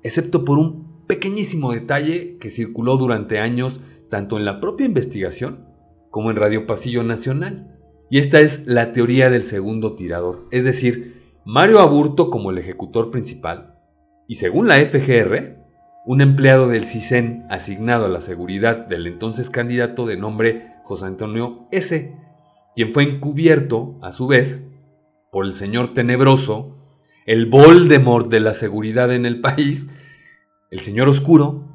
excepto 0.02 0.44
por 0.44 0.58
un 0.58 1.06
pequeñísimo 1.06 1.72
detalle 1.72 2.36
que 2.38 2.50
circuló 2.50 2.96
durante 2.96 3.38
años 3.38 3.80
tanto 4.08 4.36
en 4.36 4.44
la 4.44 4.60
propia 4.60 4.86
investigación 4.86 5.66
como 6.10 6.30
en 6.30 6.36
Radio 6.36 6.66
Pasillo 6.66 7.02
Nacional. 7.02 7.76
Y 8.10 8.18
esta 8.18 8.40
es 8.40 8.66
la 8.66 8.92
teoría 8.92 9.30
del 9.30 9.44
segundo 9.44 9.94
tirador, 9.94 10.48
es 10.50 10.64
decir, 10.64 11.20
Mario 11.44 11.78
Aburto 11.78 12.28
como 12.28 12.50
el 12.50 12.58
ejecutor 12.58 13.10
principal 13.10 13.76
y 14.30 14.36
según 14.36 14.68
la 14.68 14.76
FGR, 14.76 15.59
un 16.06 16.20
empleado 16.20 16.68
del 16.68 16.84
CISEN 16.84 17.46
asignado 17.50 18.06
a 18.06 18.08
la 18.08 18.20
seguridad 18.20 18.86
del 18.86 19.06
entonces 19.06 19.50
candidato 19.50 20.06
de 20.06 20.16
nombre 20.16 20.74
José 20.84 21.06
Antonio 21.06 21.68
S., 21.70 22.16
quien 22.74 22.92
fue 22.92 23.02
encubierto, 23.02 23.98
a 24.00 24.12
su 24.12 24.26
vez, 24.26 24.64
por 25.30 25.44
el 25.44 25.52
señor 25.52 25.92
tenebroso, 25.92 26.76
el 27.26 27.46
Voldemort 27.46 28.28
de 28.28 28.40
la 28.40 28.54
seguridad 28.54 29.12
en 29.12 29.26
el 29.26 29.40
país, 29.40 29.88
el 30.70 30.80
señor 30.80 31.08
oscuro, 31.08 31.68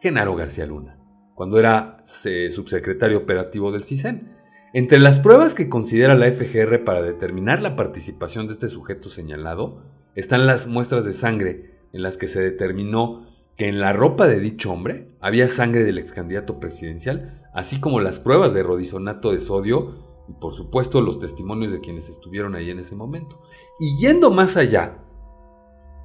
Genaro 0.00 0.36
García 0.36 0.66
Luna, 0.66 0.98
cuando 1.34 1.58
era 1.58 2.02
subsecretario 2.04 3.18
operativo 3.18 3.72
del 3.72 3.84
CISEN. 3.84 4.36
Entre 4.72 4.98
las 4.98 5.20
pruebas 5.20 5.54
que 5.54 5.68
considera 5.68 6.14
la 6.14 6.30
FGR 6.30 6.84
para 6.84 7.00
determinar 7.00 7.62
la 7.62 7.76
participación 7.76 8.46
de 8.46 8.54
este 8.54 8.68
sujeto 8.68 9.08
señalado 9.08 9.84
están 10.14 10.46
las 10.46 10.66
muestras 10.66 11.04
de 11.04 11.12
sangre 11.12 11.80
en 11.92 12.02
las 12.02 12.16
que 12.16 12.26
se 12.26 12.42
determinó 12.42 13.26
que 13.56 13.68
en 13.68 13.80
la 13.80 13.92
ropa 13.92 14.26
de 14.26 14.40
dicho 14.40 14.72
hombre 14.72 15.08
había 15.20 15.48
sangre 15.48 15.84
del 15.84 15.98
ex 15.98 16.12
candidato 16.12 16.58
presidencial, 16.58 17.42
así 17.54 17.80
como 17.80 18.00
las 18.00 18.18
pruebas 18.18 18.52
de 18.52 18.62
rodizonato 18.62 19.32
de 19.32 19.40
sodio 19.40 19.94
y 20.28 20.32
por 20.32 20.54
supuesto 20.54 21.00
los 21.00 21.20
testimonios 21.20 21.72
de 21.72 21.80
quienes 21.80 22.08
estuvieron 22.08 22.54
ahí 22.54 22.70
en 22.70 22.80
ese 22.80 22.96
momento. 22.96 23.42
Y 23.78 23.96
yendo 24.00 24.30
más 24.30 24.56
allá, 24.56 24.98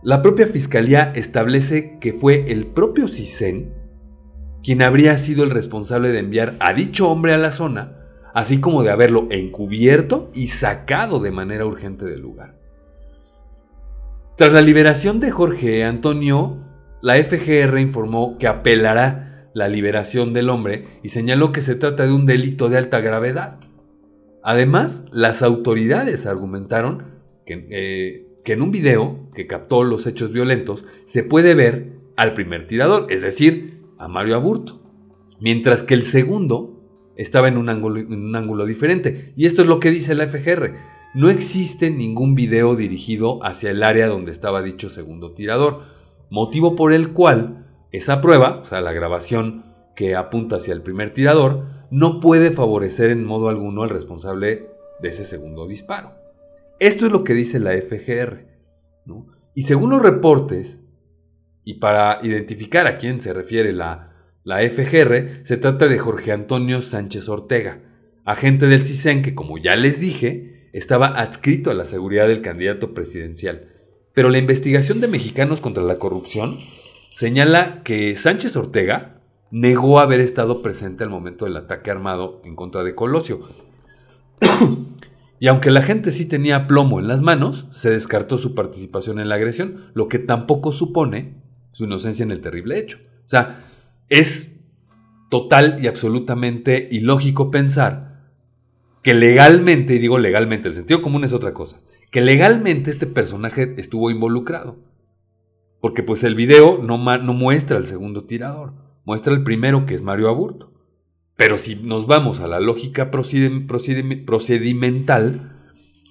la 0.04 0.22
propia 0.22 0.48
fiscalía 0.48 1.12
establece 1.16 2.00
que 2.00 2.14
fue 2.14 2.52
el 2.52 2.68
propio 2.68 3.08
CISEN 3.08 3.74
quien 4.64 4.82
habría 4.82 5.18
sido 5.18 5.44
el 5.44 5.50
responsable 5.50 6.10
de 6.10 6.20
enviar 6.20 6.58
a 6.60 6.74
dicho 6.74 7.10
hombre 7.10 7.34
a 7.34 7.38
la 7.38 7.52
zona, 7.52 7.98
así 8.34 8.60
como 8.60 8.84
de 8.84 8.92
haberlo 8.92 9.28
encubierto 9.32 10.30
y 10.34 10.48
sacado 10.48 11.20
de 11.20 11.32
manera 11.32 11.66
urgente 11.66 12.06
del 12.06 12.22
lugar. 12.22 12.60
Tras 14.36 14.54
la 14.54 14.62
liberación 14.62 15.20
de 15.20 15.32
Jorge 15.32 15.84
Antonio, 15.84 16.69
la 17.02 17.16
FGR 17.22 17.80
informó 17.80 18.38
que 18.38 18.48
apelará 18.48 19.50
la 19.54 19.68
liberación 19.68 20.34
del 20.34 20.50
hombre 20.50 20.86
y 21.04 21.10
señaló 21.10 21.52
que 21.52 21.62
se 21.62 21.76
trata 21.76 22.06
de 22.06 22.12
un 22.12 22.26
delito 22.26 22.70
de 22.70 22.78
alta 22.78 23.00
gravedad. 23.00 23.60
Además, 24.44 25.06
las 25.12 25.42
autoridades 25.44 26.26
argumentaron 26.26 27.20
que, 27.46 27.68
eh, 27.70 28.28
que, 28.44 28.54
en 28.54 28.62
un 28.62 28.72
video 28.72 29.30
que 29.34 29.48
captó 29.48 29.84
los 29.84 30.08
hechos 30.08 30.32
violentos 30.32 30.86
se 31.06 31.24
puede 31.24 31.56
ver 31.56 31.94
al 32.16 32.34
primer 32.34 32.68
tirador, 32.68 33.12
es 33.12 33.22
decir, 33.22 33.82
a 33.98 34.08
Mario 34.08 34.36
Aburto, 34.36 34.82
mientras 35.40 35.84
que 35.84 35.94
el 35.94 36.04
segundo 36.04 36.80
estaba 37.20 37.50
en 37.50 37.58
un 37.58 37.68
ángulo 37.70 38.66
diferente. 38.66 39.34
Y 39.36 39.46
esto 39.46 39.62
es 39.62 39.68
lo 39.68 39.82
que 39.82 39.92
dice 39.92 40.16
la 40.16 40.26
FGR. 40.26 40.74
No 41.14 41.30
existe 41.30 41.90
ningún 41.90 42.34
video 42.34 42.78
dirigido 42.78 43.44
hacia 43.44 43.72
el 43.72 43.84
área 43.84 44.08
donde 44.08 44.32
estaba 44.32 44.62
dicho 44.62 44.90
segundo 44.90 45.34
tirador, 45.34 45.82
motivo 46.30 46.76
por 46.76 46.94
el 46.94 47.14
cual 47.14 47.68
esa 47.92 48.22
prueba, 48.22 48.60
o 48.62 48.66
sea, 48.66 48.82
la 48.82 48.94
grabación 48.94 49.66
que 49.96 50.16
apunta 50.16 50.58
hacia 50.58 50.74
el 50.74 50.82
primer 50.82 51.14
tirador, 51.14 51.66
no 51.92 52.20
puede 52.20 52.52
favorecer 52.52 53.10
en 53.10 53.26
modo 53.26 53.50
alguno 53.50 53.84
al 53.84 53.90
responsable 53.90 54.70
de 55.02 55.10
ese 55.10 55.26
segundo 55.26 55.68
disparo. 55.68 56.14
Esto 56.80 57.08
es 57.08 57.12
lo 57.12 57.24
que 57.24 57.34
dice 57.34 57.60
la 57.60 57.72
FGR. 57.74 58.48
Y 59.56 59.64
según 59.64 59.90
los 59.90 60.02
reportes, 60.02 60.84
y 61.66 61.76
para 61.76 62.20
identificar 62.24 62.88
a 62.88 62.98
quién 62.98 63.20
se 63.20 63.34
refiere 63.34 63.74
la, 63.74 64.14
la 64.44 64.60
FGR, 64.60 65.46
se 65.46 65.58
trata 65.58 65.88
de 65.88 66.00
Jorge 66.00 66.32
Antonio 66.32 66.82
Sánchez 66.82 67.28
Ortega, 67.28 67.82
agente 68.24 68.68
del 68.68 68.82
CISEN 68.82 69.22
que, 69.22 69.36
como 69.36 69.58
ya 69.58 69.76
les 69.76 70.00
dije, 70.00 70.70
estaba 70.74 71.08
adscrito 71.08 71.72
a 71.72 71.74
la 71.74 71.86
seguridad 71.86 72.28
del 72.28 72.42
candidato 72.42 72.94
presidencial. 72.94 73.69
Pero 74.20 74.32
la 74.32 74.38
investigación 74.38 75.00
de 75.00 75.08
mexicanos 75.08 75.62
contra 75.62 75.82
la 75.82 75.98
corrupción 75.98 76.58
señala 77.10 77.84
que 77.84 78.18
Sánchez 78.18 78.58
Ortega 78.58 79.22
negó 79.50 80.02
haber 80.02 80.20
estado 80.20 80.62
presente 80.62 81.06
al 81.06 81.10
momento 81.10 81.46
del 81.46 81.56
ataque 81.56 81.90
armado 81.90 82.42
en 82.44 82.58
contra 82.58 82.84
de 82.84 82.96
Colosio. 82.96 83.48
y 85.40 85.48
aunque 85.48 85.72
la 85.72 85.82
gente 85.82 86.12
sí 86.12 86.26
tenía 86.26 86.68
plomo 86.68 87.00
en 87.00 87.08
las 87.08 87.22
manos, 87.22 87.68
se 87.72 87.92
descartó 87.92 88.36
su 88.36 88.56
participación 88.56 89.22
en 89.22 89.30
la 89.30 89.36
agresión, 89.36 89.86
lo 89.94 90.10
que 90.10 90.20
tampoco 90.20 90.74
supone 90.74 91.36
su 91.72 91.86
inocencia 91.86 92.24
en 92.24 92.32
el 92.32 92.42
terrible 92.42 92.78
hecho. 92.78 92.98
O 93.26 93.30
sea, 93.30 93.64
es 94.10 94.58
total 95.30 95.78
y 95.80 95.88
absolutamente 95.88 96.90
ilógico 96.92 97.52
pensar 97.52 98.20
que 99.02 99.14
legalmente, 99.14 99.96
y 99.96 100.00
digo 100.00 100.20
legalmente, 100.20 100.68
el 100.68 100.74
sentido 100.74 101.02
común 101.02 101.24
es 101.24 101.32
otra 101.32 101.54
cosa, 101.54 101.80
que 102.12 102.22
legalmente 102.22 102.92
este 102.92 103.08
personaje 103.08 103.76
estuvo 103.78 104.12
involucrado. 104.12 104.78
Porque 105.80 106.04
pues 106.04 106.24
el 106.24 106.36
video 106.36 106.84
no, 106.84 106.98
no 106.98 107.34
muestra 107.34 107.78
al 107.78 107.86
segundo 107.86 108.26
tirador 108.26 108.74
muestra 109.10 109.34
el 109.34 109.44
primero 109.44 109.88
que 109.88 109.96
es 109.96 110.04
Mario 110.04 110.30
Aburto. 110.30 110.72
Pero 111.36 111.58
si 111.58 111.78
nos 111.78 112.06
vamos 112.06 112.42
a 112.42 112.48
la 112.48 112.60
lógica 112.60 113.10
procedimental, 113.10 115.52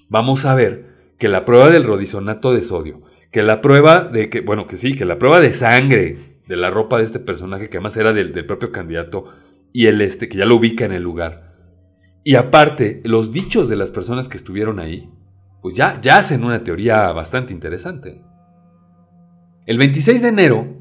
vamos 0.09 0.43
a 0.43 0.53
ver 0.53 1.13
que 1.17 1.29
la 1.29 1.45
prueba 1.45 1.69
del 1.69 1.85
rodizonato 1.85 2.53
de 2.53 2.61
sodio, 2.61 3.01
que 3.31 3.41
la 3.41 3.61
prueba 3.61 4.03
de 4.03 4.29
que, 4.29 4.41
bueno, 4.41 4.67
que 4.67 4.75
sí, 4.75 4.95
que 4.95 5.05
la 5.05 5.17
prueba 5.17 5.39
de 5.39 5.53
sangre 5.53 6.41
de 6.45 6.57
la 6.57 6.71
ropa 6.71 6.97
de 6.97 7.05
este 7.05 7.19
personaje, 7.19 7.69
que 7.69 7.77
además 7.77 7.95
era 7.95 8.11
del, 8.11 8.45
propio 8.45 8.73
candidato, 8.73 9.27
y 9.71 9.85
el 9.85 10.01
este, 10.01 10.27
que 10.27 10.39
ya 10.39 10.45
lo 10.45 10.57
ubica 10.57 10.83
en 10.83 10.91
el 10.91 11.03
lugar. 11.03 11.55
Y 12.25 12.35
aparte, 12.35 12.99
los 13.05 13.31
dichos 13.31 13.69
de 13.69 13.77
las 13.77 13.91
personas 13.91 14.27
que 14.27 14.35
estuvieron 14.35 14.79
ahí, 14.79 15.09
pues 15.61 15.75
ya, 15.75 15.99
hacen 16.11 16.43
una 16.43 16.63
teoría 16.63 17.11
bastante 17.11 17.53
interesante. 17.53 18.23
El 19.65 19.77
26 19.77 20.21
de 20.21 20.27
enero 20.27 20.79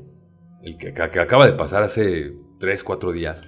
el 0.62 0.76
que, 0.76 0.88
acaba 0.90 1.46
de 1.46 1.52
pasar 1.52 1.82
hace 1.82 2.34
3, 2.58 2.84
4 2.84 3.12
días, 3.12 3.42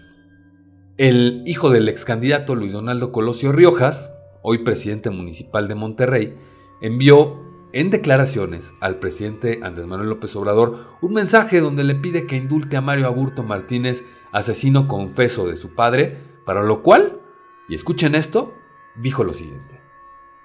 el 0.97 1.43
hijo 1.47 1.71
del 1.71 1.88
ex 1.88 2.05
candidato 2.05 2.55
Luis 2.55 2.73
Donaldo 2.73 3.12
Colosio 3.12 3.53
Riojas, 3.53 4.12
hoy 4.43 4.59
presidente 4.59 5.11
municipal 5.11 5.69
de 5.69 5.75
Monterrey, 5.75 6.37
envió 6.81 7.40
en 7.73 7.90
declaraciones 7.90 8.73
al 8.81 8.99
presidente 8.99 9.61
Andrés 9.62 9.87
Manuel 9.87 10.11
López 10.11 10.35
Obrador 10.37 10.88
un 11.01 11.12
mensaje 11.12 11.61
donde 11.61 11.85
le 11.85 11.95
pide 11.95 12.27
que 12.27 12.37
indulte 12.37 12.77
a 12.77 12.81
Mario 12.81 13.07
Aburto 13.07 13.43
Martínez, 13.43 14.05
asesino 14.33 14.88
confeso 14.88 15.47
de 15.47 15.57
su 15.57 15.75
padre, 15.75 16.19
para 16.45 16.62
lo 16.62 16.83
cual, 16.83 17.21
y 17.69 17.75
escuchen 17.75 18.14
esto, 18.14 18.55
dijo 18.97 19.25
lo 19.25 19.33
siguiente. 19.33 19.80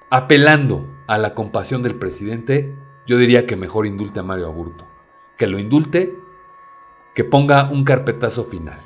Apelando 0.09 0.85
a 1.07 1.17
la 1.17 1.33
compasión 1.33 1.83
del 1.83 1.95
presidente, 1.95 2.75
yo 3.07 3.17
diría 3.17 3.45
que 3.45 3.55
mejor 3.55 3.85
indulte 3.85 4.19
a 4.19 4.23
Mario 4.23 4.47
Aburto. 4.47 4.85
Que 5.37 5.47
lo 5.47 5.59
indulte 5.59 6.15
que 7.15 7.23
ponga 7.23 7.69
un 7.71 7.83
carpetazo 7.83 8.43
final. 8.43 8.81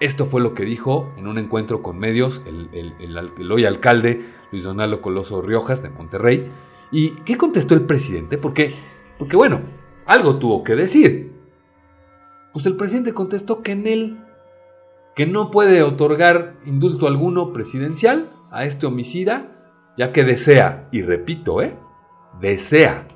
Esto 0.00 0.26
fue 0.26 0.40
lo 0.40 0.52
que 0.52 0.64
dijo 0.64 1.12
en 1.16 1.28
un 1.28 1.38
encuentro 1.38 1.80
con 1.80 1.98
medios 1.98 2.42
el, 2.44 3.52
hoy 3.52 3.64
alcalde 3.64 4.24
Luis 4.50 4.64
Donaldo 4.64 5.00
Coloso 5.00 5.42
Riojas 5.42 5.80
de 5.80 5.90
Monterrey. 5.90 6.50
¿Y 6.90 7.10
qué 7.10 7.36
contestó 7.36 7.74
el 7.74 7.82
presidente? 7.82 8.36
Porque, 8.36 8.74
porque 9.16 9.36
bueno, 9.36 9.60
algo 10.06 10.36
tuvo 10.36 10.64
que 10.64 10.74
decir. 10.74 11.32
Pues 12.52 12.66
el 12.66 12.76
presidente 12.76 13.14
contestó 13.14 13.62
que 13.62 13.72
en 13.72 13.86
él, 13.86 14.18
que 15.14 15.26
no 15.26 15.52
puede 15.52 15.82
otorgar 15.82 16.56
indulto 16.66 17.06
alguno 17.06 17.52
presidencial 17.52 18.32
a 18.50 18.64
este 18.64 18.86
homicida, 18.86 19.61
ya 20.02 20.10
que 20.10 20.24
desea, 20.24 20.88
y 20.90 21.02
repito, 21.02 21.62
¿eh? 21.62 21.76
desea 22.40 23.06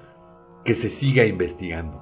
que 0.64 0.72
se 0.72 0.89
siga 0.89 1.26
investigando. 1.26 2.01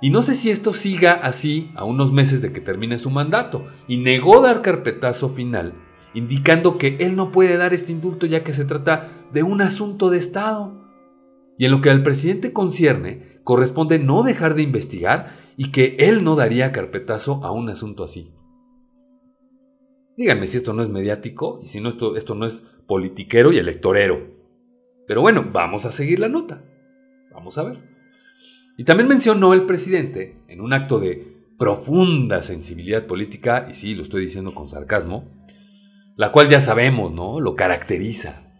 Y 0.00 0.08
no 0.08 0.22
sé 0.22 0.34
si 0.34 0.50
esto 0.50 0.72
siga 0.72 1.12
así 1.12 1.70
a 1.74 1.84
unos 1.84 2.12
meses 2.12 2.40
de 2.40 2.50
que 2.50 2.62
termine 2.62 2.96
su 2.96 3.10
mandato, 3.10 3.66
y 3.88 3.98
negó 3.98 4.40
dar 4.40 4.62
carpetazo 4.62 5.28
final, 5.28 5.74
indicando 6.14 6.78
que 6.78 6.96
él 7.00 7.14
no 7.14 7.30
puede 7.30 7.58
dar 7.58 7.74
este 7.74 7.92
indulto 7.92 8.24
ya 8.24 8.42
que 8.42 8.54
se 8.54 8.64
trata 8.64 9.10
de 9.34 9.42
un 9.42 9.60
asunto 9.60 10.08
de 10.08 10.16
Estado. 10.16 10.72
Y 11.58 11.66
en 11.66 11.72
lo 11.72 11.82
que 11.82 11.90
al 11.90 12.02
presidente 12.02 12.54
concierne, 12.54 13.38
corresponde 13.44 13.98
no 13.98 14.22
dejar 14.22 14.54
de 14.54 14.62
investigar 14.62 15.36
y 15.58 15.72
que 15.72 15.96
él 15.98 16.24
no 16.24 16.36
daría 16.36 16.72
carpetazo 16.72 17.44
a 17.44 17.50
un 17.50 17.68
asunto 17.68 18.02
así. 18.02 18.32
Díganme 20.16 20.46
si 20.46 20.56
esto 20.56 20.72
no 20.72 20.82
es 20.82 20.88
mediático 20.88 21.60
y 21.62 21.66
si 21.66 21.80
no 21.80 21.90
esto, 21.90 22.16
esto 22.16 22.34
no 22.34 22.46
es 22.46 22.62
politiquero 22.92 23.54
y 23.54 23.56
electorero. 23.56 24.20
Pero 25.08 25.22
bueno, 25.22 25.46
vamos 25.50 25.86
a 25.86 25.92
seguir 25.92 26.18
la 26.18 26.28
nota. 26.28 26.62
Vamos 27.32 27.56
a 27.56 27.62
ver. 27.62 27.78
Y 28.76 28.84
también 28.84 29.08
mencionó 29.08 29.54
el 29.54 29.62
presidente, 29.62 30.36
en 30.46 30.60
un 30.60 30.74
acto 30.74 30.98
de 31.00 31.26
profunda 31.58 32.42
sensibilidad 32.42 33.06
política, 33.06 33.66
y 33.70 33.72
sí, 33.72 33.94
lo 33.94 34.02
estoy 34.02 34.20
diciendo 34.20 34.54
con 34.54 34.68
sarcasmo, 34.68 35.24
la 36.16 36.32
cual 36.32 36.50
ya 36.50 36.60
sabemos, 36.60 37.14
¿no? 37.14 37.40
Lo 37.40 37.56
caracteriza. 37.56 38.52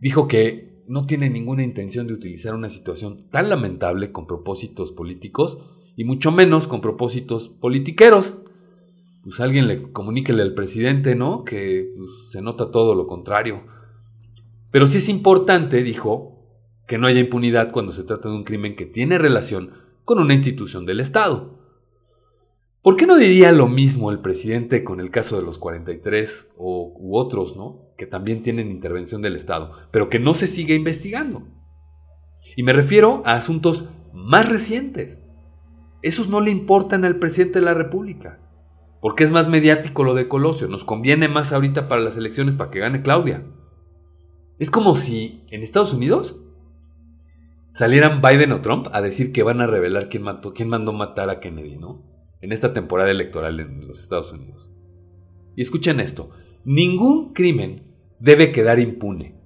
Dijo 0.00 0.28
que 0.28 0.84
no 0.86 1.06
tiene 1.06 1.30
ninguna 1.30 1.64
intención 1.64 2.06
de 2.06 2.12
utilizar 2.12 2.54
una 2.54 2.68
situación 2.68 3.30
tan 3.30 3.48
lamentable 3.48 4.12
con 4.12 4.26
propósitos 4.26 4.92
políticos 4.92 5.56
y 5.96 6.04
mucho 6.04 6.30
menos 6.30 6.68
con 6.68 6.82
propósitos 6.82 7.48
politiqueros. 7.48 8.36
Pues 9.24 9.40
alguien 9.40 9.66
le 9.66 9.90
comuníquele 9.90 10.42
al 10.42 10.54
presidente, 10.54 11.14
¿no? 11.14 11.44
Que 11.44 11.92
pues, 11.96 12.30
se 12.30 12.42
nota 12.42 12.70
todo 12.70 12.94
lo 12.94 13.06
contrario. 13.06 13.64
Pero 14.70 14.86
sí 14.86 14.98
es 14.98 15.08
importante, 15.08 15.82
dijo, 15.82 16.34
que 16.86 16.98
no 16.98 17.06
haya 17.06 17.20
impunidad 17.20 17.72
cuando 17.72 17.92
se 17.92 18.04
trata 18.04 18.28
de 18.28 18.36
un 18.36 18.44
crimen 18.44 18.76
que 18.76 18.86
tiene 18.86 19.18
relación 19.18 19.70
con 20.04 20.18
una 20.18 20.34
institución 20.34 20.84
del 20.84 21.00
Estado. 21.00 21.58
¿Por 22.82 22.96
qué 22.96 23.06
no 23.06 23.16
diría 23.16 23.50
lo 23.50 23.66
mismo 23.66 24.10
el 24.10 24.18
presidente 24.18 24.84
con 24.84 25.00
el 25.00 25.10
caso 25.10 25.36
de 25.36 25.42
los 25.42 25.58
43 25.58 26.52
o, 26.58 26.92
u 26.94 27.16
otros, 27.16 27.56
¿no? 27.56 27.94
Que 27.96 28.04
también 28.04 28.42
tienen 28.42 28.70
intervención 28.70 29.22
del 29.22 29.36
Estado, 29.36 29.72
pero 29.90 30.10
que 30.10 30.18
no 30.18 30.34
se 30.34 30.46
sigue 30.46 30.74
investigando. 30.74 31.48
Y 32.56 32.62
me 32.62 32.74
refiero 32.74 33.22
a 33.24 33.36
asuntos 33.36 33.86
más 34.12 34.46
recientes. 34.50 35.18
Esos 36.02 36.28
no 36.28 36.42
le 36.42 36.50
importan 36.50 37.06
al 37.06 37.18
presidente 37.18 37.60
de 37.60 37.64
la 37.64 37.72
República, 37.72 38.38
porque 39.04 39.22
es 39.22 39.30
más 39.30 39.50
mediático 39.50 40.02
lo 40.02 40.14
de 40.14 40.28
Colosio, 40.28 40.66
nos 40.66 40.82
conviene 40.82 41.28
más 41.28 41.52
ahorita 41.52 41.88
para 41.88 42.00
las 42.00 42.16
elecciones 42.16 42.54
para 42.54 42.70
que 42.70 42.78
gane 42.78 43.02
Claudia. 43.02 43.44
Es 44.58 44.70
como 44.70 44.96
si 44.96 45.44
en 45.50 45.62
Estados 45.62 45.92
Unidos 45.92 46.40
salieran 47.74 48.22
Biden 48.22 48.52
o 48.52 48.62
Trump 48.62 48.86
a 48.92 49.02
decir 49.02 49.30
que 49.30 49.42
van 49.42 49.60
a 49.60 49.66
revelar 49.66 50.08
quién, 50.08 50.22
mató, 50.22 50.54
quién 50.54 50.70
mandó 50.70 50.94
matar 50.94 51.28
a 51.28 51.38
Kennedy, 51.38 51.76
¿no? 51.76 52.02
en 52.40 52.50
esta 52.50 52.72
temporada 52.72 53.10
electoral 53.10 53.60
en 53.60 53.86
los 53.86 54.00
Estados 54.00 54.32
Unidos. 54.32 54.70
Y 55.54 55.60
escuchen 55.60 56.00
esto, 56.00 56.30
ningún 56.64 57.34
crimen 57.34 57.94
debe 58.20 58.52
quedar 58.52 58.78
impune, 58.80 59.38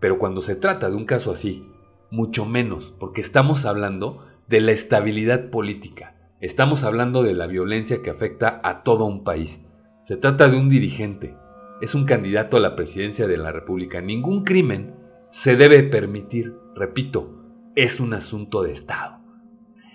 pero 0.00 0.18
cuando 0.18 0.40
se 0.40 0.56
trata 0.56 0.88
de 0.88 0.96
un 0.96 1.04
caso 1.04 1.32
así, 1.32 1.70
mucho 2.10 2.46
menos, 2.46 2.94
porque 2.98 3.20
estamos 3.20 3.66
hablando 3.66 4.24
de 4.48 4.62
la 4.62 4.72
estabilidad 4.72 5.50
política, 5.50 6.21
estamos 6.42 6.82
hablando 6.82 7.22
de 7.22 7.34
la 7.34 7.46
violencia 7.46 8.02
que 8.02 8.10
afecta 8.10 8.60
a 8.64 8.82
todo 8.82 9.04
un 9.04 9.22
país. 9.22 9.64
Se 10.02 10.16
trata 10.16 10.48
de 10.48 10.58
un 10.58 10.68
dirigente, 10.68 11.36
es 11.80 11.94
un 11.94 12.04
candidato 12.04 12.56
a 12.56 12.60
la 12.60 12.74
presidencia 12.74 13.28
de 13.28 13.36
la 13.36 13.52
República. 13.52 14.00
Ningún 14.00 14.42
crimen 14.42 14.96
se 15.28 15.56
debe 15.56 15.84
permitir, 15.84 16.56
repito, 16.74 17.38
es 17.76 18.00
un 18.00 18.12
asunto 18.12 18.62
de 18.62 18.72
Estado. 18.72 19.20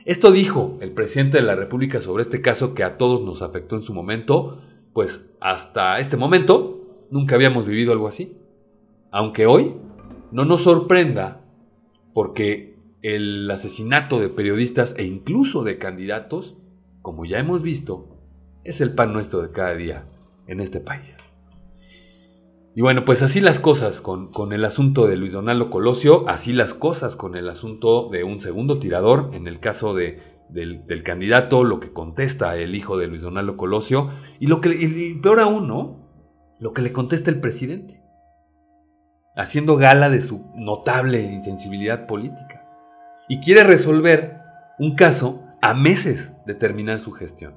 Esto 0.05 0.31
dijo 0.31 0.77
el 0.79 0.93
presidente 0.93 1.35
de 1.35 1.43
la 1.43 1.55
República 1.55 1.99
sobre 1.99 2.23
este 2.23 2.41
caso 2.41 2.73
que 2.73 2.85
a 2.85 2.97
todos 2.97 3.23
nos 3.23 3.41
afectó 3.41 3.75
en 3.75 3.81
su 3.81 3.93
momento, 3.93 4.61
pues 4.93 5.35
hasta 5.41 5.99
este 5.99 6.15
momento 6.15 7.07
nunca 7.11 7.35
habíamos 7.35 7.65
vivido 7.65 7.91
algo 7.91 8.07
así. 8.07 8.37
Aunque 9.11 9.47
hoy 9.47 9.75
no 10.31 10.45
nos 10.45 10.61
sorprenda 10.61 11.41
porque 12.13 12.76
el 13.15 13.49
asesinato 13.49 14.19
de 14.19 14.27
periodistas 14.27 14.93
e 14.97 15.05
incluso 15.05 15.63
de 15.63 15.77
candidatos, 15.77 16.55
como 17.01 17.23
ya 17.23 17.39
hemos 17.39 17.61
visto, 17.61 18.17
es 18.65 18.81
el 18.81 18.93
pan 18.93 19.13
nuestro 19.13 19.41
de 19.41 19.53
cada 19.53 19.75
día 19.75 20.09
en 20.45 20.59
este 20.59 20.81
país. 20.81 21.19
Y 22.75 22.81
bueno, 22.81 23.05
pues 23.05 23.21
así 23.21 23.39
las 23.39 23.61
cosas 23.61 24.01
con, 24.01 24.51
el 24.51 24.65
asunto 24.65 25.07
de 25.07 25.15
Luis 25.15 25.31
Donaldo 25.31 25.69
Colosio, 25.69 26.27
así 26.27 26.51
las 26.51 26.73
cosas 26.73 27.15
con 27.15 27.37
el 27.37 27.47
asunto 27.47 28.09
de 28.09 28.25
un 28.25 28.41
segundo 28.41 28.77
tirador, 28.77 29.29
en 29.31 29.47
el 29.47 29.61
caso 29.61 29.95
de, 29.95 30.21
del, 30.49 31.01
candidato, 31.03 31.63
lo 31.63 31.79
que 31.79 31.93
contesta 31.93 32.57
el 32.57 32.75
hijo 32.75 32.97
de 32.97 33.07
Luis 33.07 33.21
Donaldo 33.21 33.55
Colosio, 33.55 34.09
y 34.41 34.47
lo 34.47 34.59
que, 34.59 34.75
y 34.75 35.13
peor 35.15 35.39
aún, 35.39 35.69
¿no? 35.69 36.09
Lo 36.59 36.73
que 36.73 36.81
le 36.81 36.91
contesta 36.91 37.31
el 37.31 37.39
presidente, 37.39 38.03
haciendo 39.37 39.77
gala 39.77 40.09
de 40.09 40.19
su 40.19 40.51
notable 40.55 41.21
insensibilidad 41.21 42.05
política. 42.05 42.66
Y 43.27 43.39
quiere 43.39 43.63
resolver 43.63 44.37
un 44.79 44.95
caso 44.95 45.43
a 45.61 45.73
meses 45.73 46.33
de 46.45 46.55
terminar 46.55 46.99
su 46.99 47.11
gestión, 47.11 47.55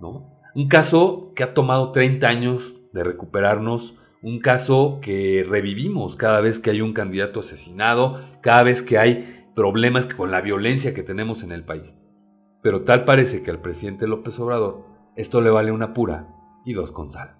¿no? 0.00 0.40
Un 0.54 0.68
caso 0.68 1.32
que 1.34 1.44
ha 1.44 1.54
tomado 1.54 1.92
30 1.92 2.26
años 2.26 2.80
de 2.92 3.04
recuperarnos 3.04 3.94
un 4.22 4.38
caso 4.38 4.98
que 5.00 5.46
revivimos 5.48 6.16
cada 6.16 6.40
vez 6.40 6.58
que 6.58 6.70
hay 6.70 6.82
un 6.82 6.92
candidato 6.92 7.40
asesinado, 7.40 8.20
cada 8.42 8.62
vez 8.62 8.82
que 8.82 8.98
hay 8.98 9.48
problemas 9.54 10.06
con 10.06 10.30
la 10.30 10.42
violencia 10.42 10.92
que 10.92 11.02
tenemos 11.02 11.42
en 11.42 11.52
el 11.52 11.64
país. 11.64 11.96
Pero 12.62 12.82
tal 12.82 13.04
parece 13.04 13.42
que 13.42 13.50
al 13.50 13.60
presidente 13.60 14.06
López 14.06 14.38
Obrador 14.38 14.84
esto 15.16 15.40
le 15.40 15.50
vale 15.50 15.72
una 15.72 15.94
pura 15.94 16.28
y 16.66 16.74
dos 16.74 16.92
con 16.92 17.10
sal. 17.10 17.39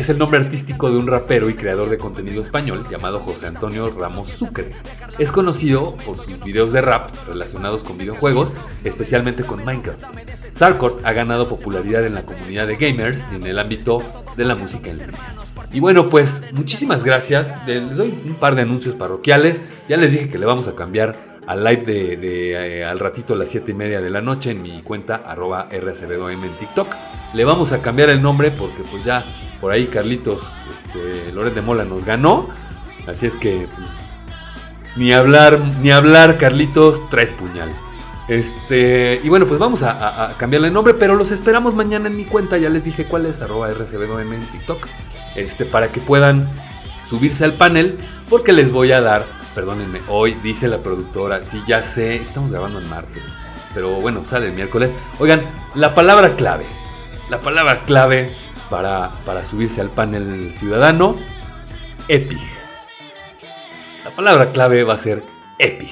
es 0.00 0.08
el 0.08 0.16
nombre 0.16 0.40
artístico 0.40 0.90
de 0.90 0.96
un 0.96 1.06
rapero 1.06 1.50
y 1.50 1.54
creador 1.54 1.90
de 1.90 1.98
contenido 1.98 2.40
español 2.40 2.86
llamado 2.90 3.20
José 3.20 3.48
Antonio 3.48 3.90
Ramos 3.90 4.28
Sucre. 4.28 4.70
Es 5.18 5.30
conocido 5.30 5.94
por 6.06 6.16
sus 6.16 6.42
videos 6.42 6.72
de 6.72 6.80
rap 6.80 7.10
relacionados 7.28 7.84
con 7.84 7.98
videojuegos, 7.98 8.54
especialmente 8.82 9.44
con 9.44 9.62
Minecraft. 9.62 10.02
Sarkort 10.54 11.04
ha 11.04 11.12
ganado 11.12 11.50
popularidad 11.50 12.06
en 12.06 12.14
la 12.14 12.22
comunidad 12.22 12.66
de 12.66 12.76
gamers 12.76 13.26
y 13.30 13.36
en 13.36 13.46
el 13.46 13.58
ámbito 13.58 14.02
de 14.38 14.44
la 14.46 14.54
música 14.54 14.88
en 14.88 15.00
línea. 15.00 15.34
Y 15.70 15.80
bueno, 15.80 16.08
pues 16.08 16.44
muchísimas 16.52 17.04
gracias. 17.04 17.52
Les 17.66 17.94
doy 17.94 18.18
un 18.24 18.36
par 18.36 18.54
de 18.54 18.62
anuncios 18.62 18.94
parroquiales. 18.94 19.60
Ya 19.86 19.98
les 19.98 20.12
dije 20.12 20.30
que 20.30 20.38
le 20.38 20.46
vamos 20.46 20.66
a 20.66 20.74
cambiar 20.74 21.40
al 21.46 21.62
live 21.62 21.84
de, 21.84 22.78
eh, 22.78 22.84
al 22.86 22.98
ratito 22.98 23.34
a 23.34 23.36
las 23.36 23.50
7 23.50 23.72
y 23.72 23.74
media 23.74 24.00
de 24.00 24.08
la 24.08 24.22
noche 24.22 24.52
en 24.52 24.62
mi 24.62 24.80
cuenta 24.80 25.16
arroba 25.26 25.68
en 25.70 26.56
TikTok. 26.58 26.88
Le 27.34 27.44
vamos 27.44 27.72
a 27.72 27.82
cambiar 27.82 28.08
el 28.08 28.22
nombre 28.22 28.50
porque 28.50 28.82
pues 28.90 29.04
ya 29.04 29.24
por 29.60 29.72
ahí 29.72 29.88
Carlitos 29.88 30.42
este, 30.72 31.32
de 31.32 31.62
Mola 31.62 31.84
nos 31.84 32.04
ganó. 32.04 32.48
Así 33.06 33.26
es 33.26 33.36
que 33.36 33.66
pues, 33.76 33.90
ni 34.96 35.12
hablar, 35.12 35.60
ni 35.82 35.90
hablar 35.90 36.38
Carlitos, 36.38 37.08
traes 37.08 37.32
puñal. 37.32 37.70
Este, 38.28 39.20
y 39.24 39.28
bueno, 39.28 39.46
pues 39.46 39.58
vamos 39.58 39.82
a, 39.82 40.34
cambiarle 40.38 40.68
el 40.68 40.74
nombre, 40.74 40.94
pero 40.94 41.16
los 41.16 41.32
esperamos 41.32 41.74
mañana 41.74 42.08
en 42.08 42.16
mi 42.16 42.24
cuenta. 42.24 42.58
Ya 42.58 42.68
les 42.68 42.84
dije 42.84 43.04
cuál 43.04 43.26
es, 43.26 43.40
arroba 43.40 43.68
rcbdom 43.72 44.32
en 44.32 44.46
TikTok. 44.46 44.86
Este, 45.34 45.64
para 45.64 45.90
que 45.90 46.00
puedan 46.00 46.48
subirse 47.10 47.44
al 47.44 47.54
panel, 47.54 47.98
porque 48.28 48.52
les 48.52 48.70
voy 48.70 48.92
a 48.92 49.00
dar, 49.00 49.26
perdónenme, 49.54 50.00
hoy 50.08 50.34
dice 50.42 50.68
la 50.68 50.78
productora, 50.78 51.44
sí, 51.44 51.60
ya 51.66 51.82
sé, 51.82 52.16
estamos 52.16 52.52
grabando 52.52 52.78
en 52.78 52.88
martes, 52.88 53.38
pero 53.74 54.00
bueno, 54.00 54.22
sale 54.24 54.46
el 54.46 54.52
miércoles. 54.52 54.92
Oigan, 55.18 55.42
la 55.74 55.94
palabra 55.94 56.36
clave, 56.36 56.66
la 57.28 57.40
palabra 57.40 57.82
clave 57.84 58.32
para, 58.70 59.44
subirse 59.44 59.80
al 59.80 59.90
panel 59.90 60.54
ciudadano, 60.54 61.16
EPIG. 62.08 62.40
La 64.04 64.14
palabra 64.14 64.52
clave 64.52 64.84
va 64.84 64.94
a 64.94 64.98
ser 64.98 65.22
EPIG 65.58 65.90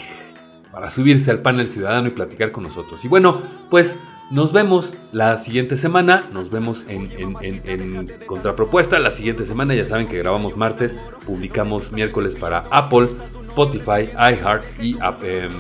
para 0.72 0.90
subirse 0.90 1.30
al 1.30 1.40
panel 1.40 1.68
ciudadano 1.68 2.08
y 2.08 2.12
platicar 2.12 2.52
con 2.52 2.62
nosotros. 2.62 3.04
Y 3.04 3.08
bueno, 3.08 3.42
pues 3.68 3.96
nos 4.30 4.52
vemos 4.52 4.94
la 5.10 5.36
siguiente 5.38 5.76
semana, 5.76 6.28
nos 6.32 6.50
vemos 6.50 6.84
en, 6.88 8.08
Contrapropuesta 8.26 8.98
la 8.98 9.10
siguiente 9.10 9.44
semana, 9.44 9.74
ya 9.74 9.84
saben 9.84 10.06
que 10.06 10.18
grabamos 10.18 10.56
martes, 10.56 10.94
publicamos 11.26 11.92
miércoles 11.92 12.36
para 12.36 12.62
Apple, 12.70 13.08
Spotify, 13.40 14.10
iHeart 14.14 14.64
y 14.80 14.96
em, 15.22 15.52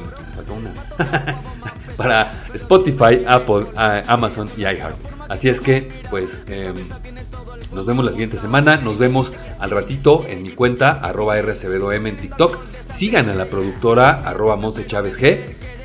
para 1.96 2.46
Spotify, 2.54 3.24
Apple, 3.26 3.66
Amazon 4.06 4.48
y 4.56 4.60
iHeart. 4.60 5.17
Así 5.28 5.48
es 5.48 5.60
que, 5.60 5.88
pues, 6.10 6.42
em, 6.48 6.74
nos 7.72 7.86
vemos 7.86 8.04
la 8.04 8.12
siguiente 8.12 8.38
semana. 8.38 8.76
Nos 8.76 8.98
vemos 8.98 9.34
al 9.58 9.70
ratito 9.70 10.24
en 10.26 10.42
mi 10.42 10.50
cuenta, 10.50 10.90
arroba 10.90 11.40
rcbdom 11.40 12.06
en 12.06 12.16
TikTok. 12.16 12.58
Sigan 12.86 13.28
a 13.28 13.34
la 13.34 13.46
productora, 13.46 14.10
arroba 14.10 14.56
Monse 14.56 14.86
G. 14.86 15.38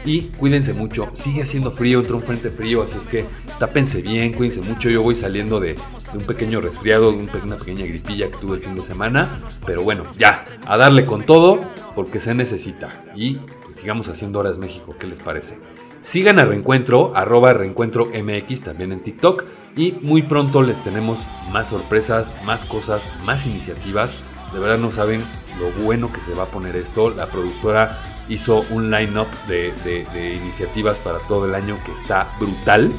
y 0.06 0.22
cuídense 0.38 0.74
mucho. 0.74 1.10
Sigue 1.14 1.44
haciendo 1.44 1.72
frío, 1.72 2.00
entró 2.00 2.18
un 2.18 2.24
frente 2.24 2.50
frío, 2.50 2.84
así 2.84 2.98
es 3.00 3.08
que 3.08 3.26
tápense 3.60 4.02
bien, 4.02 4.34
cuídense 4.34 4.62
mucho. 4.62 4.90
Yo 4.90 5.02
voy 5.02 5.16
saliendo 5.16 5.60
de, 5.60 5.78
un 6.14 6.24
pequeño 6.24 6.62
resfriado, 6.62 7.12
de 7.12 7.18
una 7.18 7.58
pequeña 7.58 7.86
gripilla 7.86 8.30
que 8.30 8.38
tuve 8.38 8.58
el 8.58 8.64
fin 8.64 8.76
de 8.76 8.84
semana, 8.84 9.42
pero 9.66 9.84
bueno, 9.84 10.04
ya, 10.18 10.46
a 10.66 10.78
darle 10.78 11.06
con 11.06 11.26
todo 11.26 11.62
porque 11.96 12.20
se 12.20 12.34
necesita 12.34 13.04
y 13.16 13.36
pues, 13.64 13.78
sigamos 13.78 14.10
haciendo 14.10 14.40
horas 14.40 14.58
México, 14.58 14.96
¿qué 15.00 15.08
les 15.08 15.20
parece? 15.20 15.58
Sigan 16.04 16.38
a 16.38 16.44
Reencuentro, 16.44 17.14
arroba 17.16 17.54
Reencuentro 17.54 18.08
MX 18.08 18.62
también 18.62 18.92
en 18.92 19.00
TikTok 19.00 19.46
y 19.78 19.94
muy 20.02 20.22
pronto 20.22 20.62
les 20.62 20.84
tenemos 20.84 21.20
más 21.54 21.70
sorpresas, 21.70 22.34
más 22.44 22.66
cosas, 22.66 23.08
más 23.24 23.46
iniciativas. 23.46 24.14
De 24.52 24.60
verdad 24.60 24.78
no 24.78 24.92
saben 24.92 25.24
lo 25.58 25.72
bueno 25.82 26.12
que 26.12 26.20
se 26.20 26.34
va 26.34 26.44
a 26.44 26.48
poner 26.48 26.76
esto. 26.76 27.10
La 27.10 27.28
productora 27.28 28.02
hizo 28.28 28.66
un 28.70 28.92
line-up 28.92 29.28
de, 29.48 30.36
iniciativas 30.44 31.00
para 31.00 31.20
todo 31.20 31.46
el 31.46 31.56
año 31.56 31.80
que 31.86 31.94
está 31.94 32.36
brutal, 32.38 32.92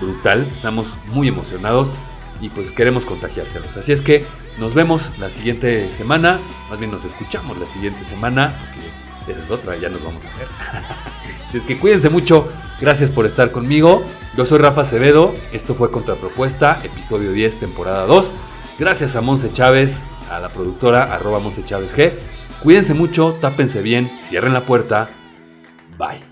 brutal. 0.00 0.48
Estamos 0.50 0.86
muy 1.08 1.28
emocionados 1.28 1.92
y 2.40 2.48
pues 2.48 2.72
queremos 2.72 3.04
contagiárselos. 3.04 3.76
Así 3.76 3.92
es 3.92 4.00
que 4.00 4.24
nos 4.58 4.72
vemos 4.72 5.10
la 5.18 5.28
siguiente 5.28 5.92
semana, 5.92 6.40
más 6.70 6.78
bien 6.78 6.90
nos 6.90 7.04
escuchamos 7.04 7.58
la 7.58 7.66
siguiente 7.66 8.06
semana, 8.06 8.72
esa 9.32 9.40
es 9.40 9.50
otra, 9.50 9.76
ya 9.76 9.88
nos 9.88 10.02
vamos 10.02 10.24
a 10.26 10.36
ver. 10.36 10.48
Así 11.48 11.58
es 11.58 11.62
que 11.64 11.78
cuídense 11.78 12.10
mucho, 12.10 12.48
gracias 12.80 13.10
por 13.10 13.26
estar 13.26 13.50
conmigo. 13.50 14.04
Yo 14.36 14.44
soy 14.44 14.58
Rafa 14.58 14.82
Acevedo, 14.82 15.34
esto 15.52 15.74
fue 15.74 15.90
Contrapropuesta, 15.90 16.80
episodio 16.84 17.32
10, 17.32 17.60
temporada 17.60 18.06
2. 18.06 18.32
Gracias 18.78 19.16
a 19.16 19.20
Monse 19.20 19.50
Chávez, 19.52 20.04
a 20.30 20.38
la 20.38 20.50
productora 20.50 21.14
arroba 21.14 21.38
Monse 21.38 21.64
Chávez 21.64 21.96
G. 21.96 22.12
Cuídense 22.62 22.94
mucho, 22.94 23.34
tápense 23.40 23.82
bien, 23.82 24.10
cierren 24.20 24.52
la 24.52 24.64
puerta. 24.66 25.10
Bye. 25.96 26.27